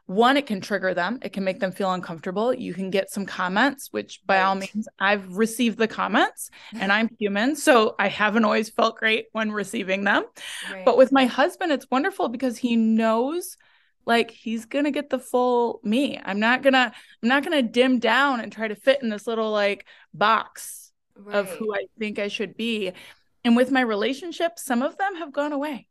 one, 0.08 0.36
it 0.36 0.48
can 0.48 0.62
trigger 0.62 0.96
them, 0.96 1.20
it 1.22 1.32
can 1.32 1.44
make 1.44 1.60
them 1.60 1.72
feel 1.72 1.94
uncomfortable. 1.94 2.52
You 2.52 2.74
can 2.74 2.90
get 2.90 3.12
some 3.12 3.28
comments, 3.28 3.90
which 3.92 4.20
by 4.26 4.42
all 4.42 4.56
means, 4.56 4.88
I've 4.98 5.38
received 5.38 5.78
the 5.78 5.88
comments 5.88 6.50
and 6.74 6.92
I'm 6.92 7.08
human. 7.20 7.56
So 7.56 7.94
I 8.00 8.08
haven't 8.08 8.46
always 8.46 8.72
felt 8.72 8.98
great 8.98 9.28
when 9.34 9.52
receiving 9.52 10.06
them. 10.06 10.26
Right. 10.72 10.84
But 10.84 10.98
with 10.98 11.12
my 11.12 11.26
husband, 11.26 11.72
it's 11.72 11.86
wonderful 11.92 12.30
because 12.30 12.58
he 12.58 12.78
knows 12.78 13.56
like 14.06 14.32
he's 14.32 14.66
gonna 14.66 14.92
get 14.92 15.10
the 15.10 15.18
full 15.18 15.80
me 15.82 16.20
i'm 16.26 16.38
not 16.38 16.62
gonna 16.62 16.92
i'm 17.24 17.30
not 17.30 17.42
gonna 17.42 17.62
dim 17.62 18.00
down 18.00 18.42
and 18.42 18.52
try 18.52 18.68
to 18.68 18.76
fit 18.76 19.02
in 19.02 19.08
this 19.08 19.26
little 19.28 19.50
like 19.50 19.86
box 20.14 20.92
right. 21.16 21.38
of 21.38 21.50
who 21.52 21.74
i 21.74 21.86
think 21.98 22.20
i 22.20 22.28
should 22.28 22.58
be 22.58 22.92
and 23.46 23.56
with 23.56 23.72
my 23.72 23.80
relationships 23.80 24.62
some 24.66 24.82
of 24.82 24.98
them 24.98 25.16
have 25.16 25.32
gone 25.32 25.54
away 25.54 25.88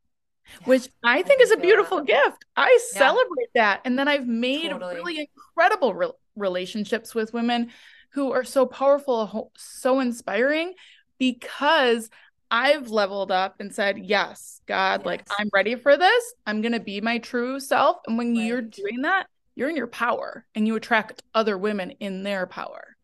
which 0.65 0.89
I 1.03 1.23
think 1.23 1.41
I 1.41 1.45
is 1.45 1.51
a 1.53 1.57
beautiful 1.57 1.99
that. 1.99 2.07
gift. 2.07 2.45
I 2.57 2.79
yeah. 2.93 2.99
celebrate 2.99 3.49
that. 3.55 3.81
And 3.85 3.99
then 3.99 4.09
I've 4.09 4.27
made 4.27 4.71
totally. 4.71 4.95
really 4.95 5.31
incredible 5.31 5.95
re- 5.95 6.11
relationships 6.37 7.15
with 7.15 7.33
women 7.33 7.71
who 8.11 8.33
are 8.33 8.45
so 8.45 8.67
powerful, 8.67 9.51
so 9.57 10.01
inspiring 10.01 10.75
because 11.19 12.11
I've 12.51 12.91
leveled 12.91 13.33
up 13.33 13.57
and 13.61 13.75
said, 13.75 13.99
Yes, 13.99 14.61
God, 14.67 15.01
yes. 15.01 15.07
like 15.07 15.27
I'm 15.39 15.49
ready 15.53 15.75
for 15.75 15.97
this. 15.97 16.35
I'm 16.47 16.61
going 16.61 16.73
to 16.73 16.81
be 16.81 17.01
my 17.01 17.19
true 17.19 17.59
self. 17.59 17.99
And 18.07 18.19
when 18.19 18.37
right. 18.37 18.45
you're 18.45 18.61
doing 18.61 19.03
that, 19.03 19.27
you're 19.55 19.71
in 19.71 19.77
your 19.77 19.87
power 19.87 20.45
and 20.55 20.67
you 20.67 20.77
attract 20.77 21.23
other 21.35 21.57
women 21.57 21.93
in 21.93 22.23
their 22.23 22.47
power. 22.47 22.97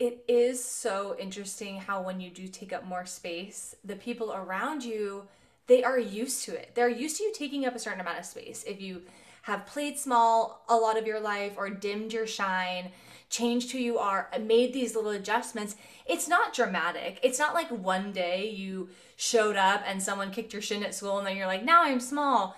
It 0.00 0.24
is 0.26 0.62
so 0.62 1.16
interesting 1.20 1.78
how 1.78 2.02
when 2.02 2.20
you 2.20 2.30
do 2.30 2.48
take 2.48 2.72
up 2.72 2.84
more 2.84 3.06
space, 3.06 3.76
the 3.84 3.94
people 3.94 4.32
around 4.32 4.82
you 4.82 5.28
they 5.66 5.82
are 5.82 5.98
used 5.98 6.44
to 6.44 6.54
it. 6.54 6.72
They're 6.74 6.88
used 6.88 7.16
to 7.18 7.24
you 7.24 7.32
taking 7.32 7.64
up 7.64 7.74
a 7.74 7.78
certain 7.78 8.00
amount 8.00 8.18
of 8.18 8.24
space. 8.24 8.64
If 8.66 8.80
you 8.80 9.02
have 9.42 9.66
played 9.66 9.98
small 9.98 10.64
a 10.68 10.76
lot 10.76 10.98
of 10.98 11.06
your 11.06 11.20
life 11.20 11.54
or 11.56 11.68
dimmed 11.70 12.12
your 12.12 12.26
shine, 12.26 12.90
changed 13.30 13.72
who 13.72 13.78
you 13.78 13.98
are, 13.98 14.30
made 14.40 14.72
these 14.72 14.94
little 14.94 15.10
adjustments, 15.10 15.76
it's 16.06 16.28
not 16.28 16.54
dramatic. 16.54 17.18
It's 17.22 17.38
not 17.38 17.54
like 17.54 17.68
one 17.68 18.12
day 18.12 18.48
you 18.50 18.88
showed 19.16 19.56
up 19.56 19.82
and 19.86 20.02
someone 20.02 20.30
kicked 20.30 20.52
your 20.52 20.62
shin 20.62 20.84
at 20.84 20.94
school 20.94 21.18
and 21.18 21.26
then 21.26 21.36
you're 21.36 21.46
like, 21.46 21.64
now 21.64 21.84
I'm 21.84 22.00
small. 22.00 22.56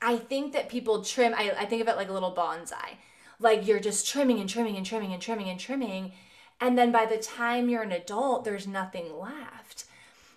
I 0.00 0.16
think 0.16 0.52
that 0.52 0.68
people 0.68 1.02
trim, 1.02 1.34
I, 1.34 1.52
I 1.58 1.64
think 1.66 1.82
of 1.82 1.88
it 1.88 1.96
like 1.96 2.08
a 2.08 2.12
little 2.12 2.34
bonsai. 2.34 2.96
Like 3.40 3.66
you're 3.66 3.80
just 3.80 4.08
trimming 4.08 4.40
and 4.40 4.48
trimming 4.48 4.76
and 4.76 4.86
trimming 4.86 5.12
and 5.12 5.20
trimming 5.20 5.48
and 5.48 5.58
trimming. 5.58 6.12
And 6.60 6.78
then 6.78 6.92
by 6.92 7.06
the 7.06 7.18
time 7.18 7.68
you're 7.68 7.82
an 7.82 7.92
adult, 7.92 8.44
there's 8.44 8.66
nothing 8.66 9.18
left. 9.18 9.83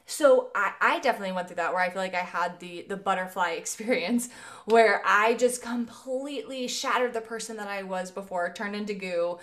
So 0.10 0.52
I, 0.56 0.74
I 0.80 1.00
definitely 1.00 1.34
went 1.34 1.48
through 1.48 1.58
that 1.58 1.74
where 1.74 1.84
I 1.84 1.90
feel 1.90 2.02
like 2.02 2.16
I 2.16 2.20
had 2.20 2.60
the 2.60 2.86
the 2.88 2.98
butterfly 2.98 3.52
experience 3.58 4.30
where 4.66 5.02
I 5.06 5.36
just 5.36 5.62
completely 5.62 6.68
shattered 6.68 7.14
the 7.14 7.22
person 7.22 7.58
that 7.58 7.68
I 7.68 7.84
was 7.84 8.10
before, 8.10 8.52
turned 8.54 8.76
into 8.76 8.94
goo, 8.94 9.38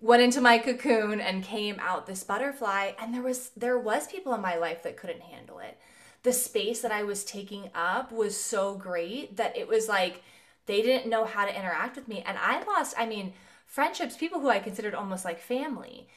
went 0.00 0.22
into 0.22 0.40
my 0.40 0.58
cocoon 0.58 1.20
and 1.20 1.44
came 1.44 1.78
out 1.80 2.06
this 2.06 2.24
butterfly 2.24 2.92
and 2.98 3.12
there 3.14 3.22
was 3.22 3.50
there 3.56 3.78
was 3.78 4.06
people 4.06 4.34
in 4.34 4.40
my 4.40 4.56
life 4.56 4.82
that 4.82 4.96
couldn't 4.96 5.20
handle 5.22 5.58
it. 5.58 5.78
The 6.22 6.32
space 6.32 6.80
that 6.80 6.92
I 6.92 7.02
was 7.04 7.24
taking 7.24 7.70
up 7.74 8.10
was 8.10 8.36
so 8.36 8.74
great 8.74 9.36
that 9.36 9.56
it 9.56 9.68
was 9.68 9.88
like 9.88 10.22
they 10.66 10.82
didn't 10.82 11.10
know 11.10 11.24
how 11.24 11.44
to 11.46 11.56
interact 11.56 11.96
with 11.96 12.08
me 12.08 12.22
and 12.26 12.38
I 12.38 12.62
lost 12.64 12.94
I 12.98 13.06
mean 13.06 13.34
friendships, 13.66 14.16
people 14.16 14.40
who 14.40 14.48
I 14.48 14.58
considered 14.60 14.94
almost 14.94 15.24
like 15.24 15.38
family. 15.40 16.08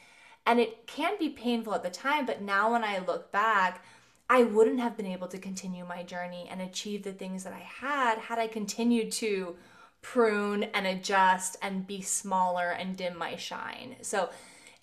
And 0.46 0.58
it 0.58 0.86
can 0.86 1.18
be 1.18 1.28
painful 1.28 1.74
at 1.74 1.82
the 1.82 1.90
time, 1.90 2.26
but 2.26 2.42
now 2.42 2.72
when 2.72 2.84
I 2.84 2.98
look 2.98 3.30
back, 3.30 3.84
I 4.28 4.44
wouldn't 4.44 4.80
have 4.80 4.96
been 4.96 5.06
able 5.06 5.28
to 5.28 5.38
continue 5.38 5.84
my 5.84 6.02
journey 6.02 6.48
and 6.50 6.60
achieve 6.60 7.02
the 7.02 7.12
things 7.12 7.44
that 7.44 7.52
I 7.52 7.58
had 7.58 8.18
had 8.18 8.38
I 8.38 8.46
continued 8.46 9.12
to 9.12 9.56
prune 10.00 10.64
and 10.64 10.86
adjust 10.86 11.56
and 11.62 11.86
be 11.86 12.00
smaller 12.00 12.70
and 12.70 12.96
dim 12.96 13.16
my 13.16 13.36
shine. 13.36 13.96
So, 14.02 14.30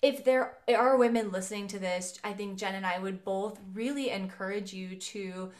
if 0.02 0.24
there 0.24 0.56
are 0.68 0.96
women 0.96 1.30
listening 1.30 1.68
to 1.68 1.78
this, 1.78 2.18
I 2.24 2.32
think 2.32 2.56
Gen 2.56 2.74
and 2.74 2.86
I 2.86 2.98
would 2.98 3.22
both 3.22 3.58
really 3.74 4.08
encourage 4.08 4.72
you 4.72 4.96
to 4.96 5.50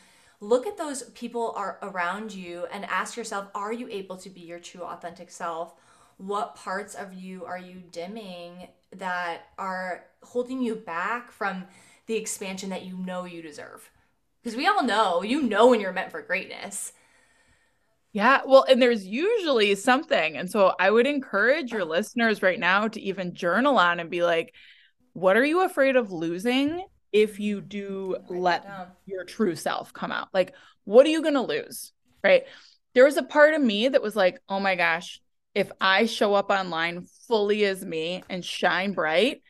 look 0.41 0.67
at 0.67 0.79
those 0.79 1.03
people 1.11 1.53
are 1.57 1.79
around 1.83 2.33
you 2.33 2.67
and 2.73 2.85
ask 2.87 3.17
yourself 3.17 3.49
are 3.55 3.73
you 3.73 3.87
able 3.89 4.17
to 4.17 4.31
be 4.31 4.41
your 4.41 4.59
true 4.59 4.83
authentic 4.83 5.31
self 5.31 5.75
what 6.17 6.55
parts 6.55 6.95
of 6.95 7.13
you 7.13 7.45
are 7.45 7.59
you 7.59 7.83
dimming 7.93 8.69
that 8.97 9.43
are 9.59 10.05
holding 10.23 10.63
you 10.63 10.75
back 10.75 11.31
from 11.31 11.65
the 12.07 12.17
expansion 12.17 12.71
that 12.71 12.85
you 12.85 12.97
know 12.97 13.25
you 13.25 13.41
deserve 13.43 13.91
because 14.43 14.57
we 14.57 14.67
all 14.67 14.83
know 14.83 15.23
you 15.23 15.43
know 15.43 15.69
when 15.69 15.81
you're 15.81 15.93
meant 15.93 16.11
for 16.11 16.23
greatness 16.23 16.93
yeah, 18.13 18.41
well, 18.45 18.65
and 18.69 18.83
there's 18.83 19.07
usually 19.07 19.75
something. 19.77 20.37
And 20.37 20.51
so 20.51 20.75
I 20.81 20.91
would 20.91 21.07
encourage 21.07 21.71
your 21.71 21.85
listeners 21.85 22.43
right 22.43 22.59
now 22.59 22.89
to 22.89 23.01
even 23.01 23.35
journal 23.35 23.79
on 23.79 24.01
and 24.01 24.11
be 24.11 24.25
like, 24.25 24.53
what 25.13 25.37
are 25.37 25.45
you 25.45 25.65
afraid 25.65 25.97
of 25.97 26.11
losing 26.11 26.85
if 27.13 27.39
you 27.39 27.61
do 27.61 28.17
let 28.29 28.67
your 29.07 29.25
true 29.25 29.55
self 29.55 29.93
come 29.93 30.11
out? 30.11 30.29
Like, 30.33 30.55
what 30.85 31.07
are 31.07 31.11
you 31.11 31.23
going 31.23 31.35
to 31.35 31.41
lose? 31.41 31.93
Right. 32.23 32.45
There 32.95 33.05
was 33.05 33.17
a 33.17 33.23
part 33.23 33.55
of 33.55 33.63
me 33.63 33.89
that 33.89 34.03
was 34.03 34.17
like, 34.17 34.41
oh 34.49 34.59
my 34.59 34.75
gosh, 34.75 35.21
if 35.55 35.71
I 35.81 36.07
show 36.07 36.35
up 36.35 36.51
online 36.51 37.07
fully 37.27 37.65
as 37.65 37.85
me 37.85 38.23
and 38.29 38.45
shine 38.45 38.93
bright, 38.93 39.43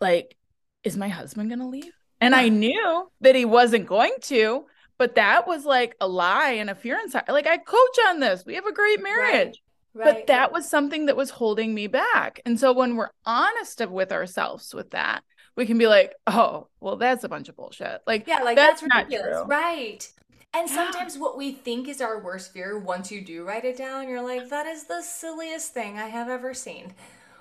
like, 0.00 0.36
is 0.84 0.96
my 0.96 1.08
husband 1.08 1.50
going 1.50 1.60
to 1.60 1.66
leave? 1.66 1.92
And 2.20 2.34
I 2.34 2.48
knew 2.48 3.10
that 3.20 3.34
he 3.34 3.44
wasn't 3.44 3.86
going 3.86 4.14
to, 4.22 4.64
but 4.96 5.16
that 5.16 5.46
was 5.46 5.64
like 5.64 5.96
a 6.00 6.06
lie 6.06 6.52
and 6.52 6.70
a 6.70 6.74
fear 6.74 6.98
inside. 7.00 7.24
Like 7.28 7.48
I 7.48 7.56
coach 7.56 7.98
on 8.08 8.20
this. 8.20 8.44
We 8.46 8.54
have 8.54 8.66
a 8.66 8.72
great 8.72 9.02
marriage. 9.02 9.46
Right. 9.46 9.56
Right. 9.94 10.14
But 10.14 10.26
that 10.28 10.52
was 10.52 10.70
something 10.70 11.06
that 11.06 11.16
was 11.16 11.28
holding 11.30 11.74
me 11.74 11.86
back. 11.86 12.40
And 12.46 12.58
so 12.58 12.72
when 12.72 12.96
we're 12.96 13.10
honest 13.26 13.86
with 13.86 14.10
ourselves 14.10 14.72
with 14.72 14.92
that, 14.92 15.22
we 15.54 15.66
can 15.66 15.76
be 15.76 15.86
like, 15.86 16.14
oh, 16.26 16.68
well, 16.80 16.96
that's 16.96 17.24
a 17.24 17.28
bunch 17.28 17.50
of 17.50 17.56
bullshit. 17.56 18.00
Like, 18.06 18.26
yeah, 18.26 18.38
like 18.42 18.56
that's, 18.56 18.80
that's 18.80 19.10
ridiculous. 19.10 19.44
Right. 19.46 20.10
And 20.54 20.68
sometimes 20.68 21.16
what 21.16 21.38
we 21.38 21.52
think 21.52 21.88
is 21.88 22.02
our 22.02 22.18
worst 22.18 22.52
fear, 22.52 22.78
once 22.78 23.10
you 23.10 23.22
do 23.22 23.44
write 23.44 23.64
it 23.64 23.78
down, 23.78 24.08
you're 24.08 24.22
like, 24.22 24.50
that 24.50 24.66
is 24.66 24.84
the 24.84 25.00
silliest 25.00 25.72
thing 25.72 25.98
I 25.98 26.08
have 26.08 26.28
ever 26.28 26.52
seen. 26.52 26.92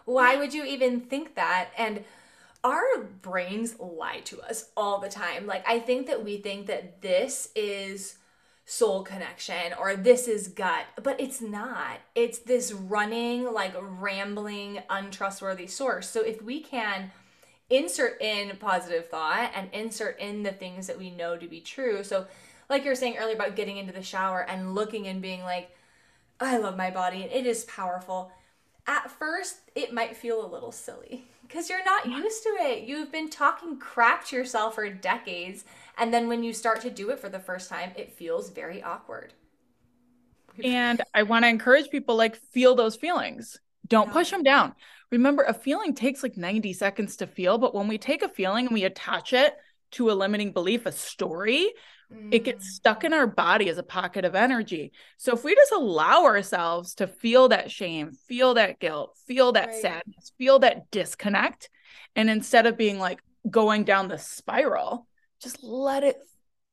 Why 0.06 0.38
would 0.38 0.54
you 0.54 0.64
even 0.64 1.02
think 1.02 1.36
that? 1.36 1.70
And 1.78 2.06
our 2.64 3.04
brains 3.22 3.80
lie 3.80 4.22
to 4.26 4.40
us 4.42 4.70
all 4.78 5.00
the 5.00 5.10
time. 5.10 5.46
Like, 5.46 5.68
I 5.68 5.80
think 5.80 6.08
that 6.08 6.24
we 6.24 6.38
think 6.38 6.68
that 6.68 7.02
this 7.02 7.50
is 7.56 8.18
soul 8.66 9.04
connection 9.04 9.74
or 9.78 9.96
this 9.96 10.28
is 10.28 10.48
gut, 10.48 10.86
but 11.04 11.20
it's 11.20 11.42
not. 11.42 11.98
It's 12.16 12.40
this 12.40 12.72
running, 12.72 13.52
like 13.52 13.74
rambling, 13.78 14.80
untrustworthy 14.90 15.68
source. 15.68 16.10
So, 16.10 16.22
if 16.22 16.42
we 16.42 16.62
can 16.62 17.12
insert 17.70 18.22
in 18.22 18.56
positive 18.58 19.10
thought 19.10 19.52
and 19.56 19.70
insert 19.74 20.20
in 20.20 20.44
the 20.44 20.52
things 20.52 20.88
that 20.88 20.98
we 20.98 21.10
know 21.10 21.38
to 21.38 21.48
be 21.48 21.60
true. 21.60 22.04
So, 22.04 22.28
like 22.72 22.84
you 22.86 22.90
were 22.90 22.96
saying 22.96 23.18
earlier 23.18 23.36
about 23.36 23.58
getting 23.58 23.78
into 23.78 23.92
the 23.92 24.02
shower 24.02 24.42
and 24.50 24.74
looking 24.74 25.08
and 25.08 25.22
being 25.22 25.44
like, 25.44 25.76
I 26.40 26.58
love 26.58 26.78
my 26.78 26.90
body 26.90 27.22
and 27.22 27.32
it 27.32 27.46
is 27.46 27.66
powerful. 27.66 28.32
At 28.88 29.12
first, 29.12 29.58
it 29.76 29.94
might 29.94 30.16
feel 30.16 30.44
a 30.44 30.48
little 30.48 30.72
silly 30.72 31.26
because 31.46 31.70
you're 31.70 31.86
not 31.86 32.08
used 32.08 32.42
to 32.44 32.50
it. 32.62 32.88
You've 32.88 33.12
been 33.12 33.30
talking 33.30 33.78
crap 33.78 34.26
to 34.28 34.38
yourself 34.38 34.76
for 34.76 34.90
decades, 34.90 35.66
and 35.98 36.12
then 36.12 36.28
when 36.30 36.44
you 36.44 36.54
start 36.54 36.82
to 36.82 36.90
do 36.90 37.10
it 37.12 37.20
for 37.20 37.30
the 37.30 37.40
first 37.40 37.70
time, 37.70 37.92
it 37.96 38.14
feels 38.14 38.50
very 38.50 38.82
awkward. 38.82 39.34
And 40.64 41.02
I 41.14 41.24
want 41.24 41.44
to 41.44 41.50
encourage 41.50 41.90
people 41.90 42.16
like 42.16 42.38
feel 42.38 42.74
those 42.74 42.96
feelings. 42.96 43.60
Don't 43.88 44.08
yeah. 44.08 44.14
push 44.14 44.32
them 44.32 44.44
down. 44.44 44.74
Remember, 45.12 45.44
a 45.44 45.54
feeling 45.54 45.94
takes 45.94 46.24
like 46.24 46.38
90 46.38 46.74
seconds 46.74 47.18
to 47.18 47.28
feel, 47.28 47.58
but 47.58 47.76
when 47.76 47.88
we 47.88 47.98
take 47.98 48.24
a 48.24 48.30
feeling 48.30 48.66
and 48.66 48.74
we 48.74 48.86
attach 48.86 49.34
it 49.34 49.58
to 49.92 50.12
a 50.12 50.14
limiting 50.14 50.52
belief, 50.54 50.86
a 50.86 50.92
story, 50.92 51.72
it 52.30 52.44
gets 52.44 52.66
mm. 52.66 52.72
stuck 52.72 53.04
in 53.04 53.14
our 53.14 53.28
body 53.28 53.70
as 53.70 53.78
a 53.78 53.84
pocket 53.84 54.26
of 54.26 54.36
energy. 54.36 54.92
So 55.18 55.34
if 55.34 55.44
we 55.44 55.56
just 55.56 55.72
allow 55.72 56.26
ourselves 56.26 56.96
to 56.96 57.08
feel 57.08 57.50
that 57.50 57.72
shame, 57.72 58.12
feel 58.28 58.56
that 58.56 58.80
guilt, 58.80 59.18
feel 59.28 59.54
that 59.54 59.70
right. 59.70 59.82
sadness, 59.82 60.34
feel 60.38 60.60
that 60.60 60.92
disconnect, 60.92 61.70
and 62.16 62.30
instead 62.30 62.66
of 62.66 62.78
being 62.78 63.00
like 63.00 63.22
going 63.50 63.84
down 63.84 64.08
the 64.08 64.18
spiral, 64.18 65.08
just 65.42 65.64
let 65.64 66.04
it 66.04 66.18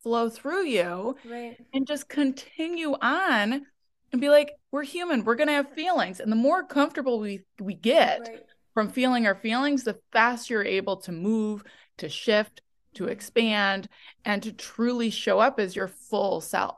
flow 0.03 0.29
through 0.29 0.65
you 0.65 1.17
right. 1.25 1.57
and 1.73 1.87
just 1.87 2.09
continue 2.09 2.95
on 3.01 3.67
and 4.11 4.21
be 4.21 4.31
like, 4.31 4.53
we're 4.73 4.83
human, 4.83 5.25
we're 5.25 5.37
gonna 5.37 5.53
have 5.53 5.73
feelings. 5.73 6.21
And 6.21 6.33
the 6.33 6.37
more 6.37 6.65
comfortable 6.65 7.21
we 7.21 7.45
we 7.61 7.75
get 7.75 8.21
right. 8.21 8.43
from 8.75 8.91
feeling 8.91 9.27
our 9.27 9.37
feelings, 9.37 9.85
the 9.85 9.99
faster 10.13 10.55
you're 10.55 10.65
able 10.65 10.97
to 10.99 11.13
move, 11.13 11.63
to 11.99 12.09
shift, 12.09 12.61
to 12.95 13.07
expand, 13.07 13.89
and 14.25 14.43
to 14.43 14.53
truly 14.53 15.11
show 15.11 15.39
up 15.39 15.61
as 15.61 15.77
your 15.77 15.89
full 15.89 16.41
self. 16.41 16.78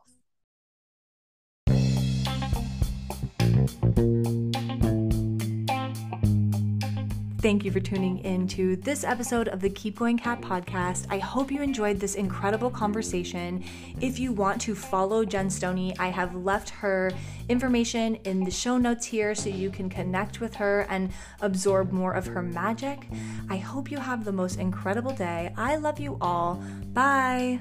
Thank 7.40 7.64
you 7.64 7.72
for 7.72 7.80
tuning 7.80 8.18
in 8.18 8.46
to 8.48 8.76
this 8.76 9.02
episode 9.02 9.48
of 9.48 9.60
the 9.60 9.70
Keep 9.70 9.98
Going 9.98 10.18
Kat 10.18 10.42
podcast. 10.42 11.06
I 11.08 11.16
hope 11.16 11.50
you 11.50 11.62
enjoyed 11.62 11.98
this 11.98 12.14
incredible 12.14 12.70
conversation. 12.70 13.64
If 13.98 14.18
you 14.18 14.30
want 14.30 14.60
to 14.62 14.74
follow 14.74 15.24
Gen 15.24 15.48
Stoney, 15.48 15.96
I 15.98 16.08
have 16.08 16.34
left 16.34 16.68
her 16.68 17.10
information 17.48 18.16
in 18.26 18.44
the 18.44 18.50
show 18.50 18.76
notes 18.76 19.06
here 19.06 19.34
so 19.34 19.48
you 19.48 19.70
can 19.70 19.88
connect 19.88 20.42
with 20.42 20.54
her 20.56 20.86
and 20.90 21.12
absorb 21.40 21.92
more 21.92 22.12
of 22.12 22.26
her 22.26 22.42
magic. 22.42 23.08
I 23.48 23.56
hope 23.56 23.90
you 23.90 23.96
have 23.96 24.26
the 24.26 24.32
most 24.32 24.58
incredible 24.58 25.12
day. 25.12 25.54
I 25.56 25.76
love 25.76 25.98
you 25.98 26.18
all. 26.20 26.62
Bye. 26.92 27.60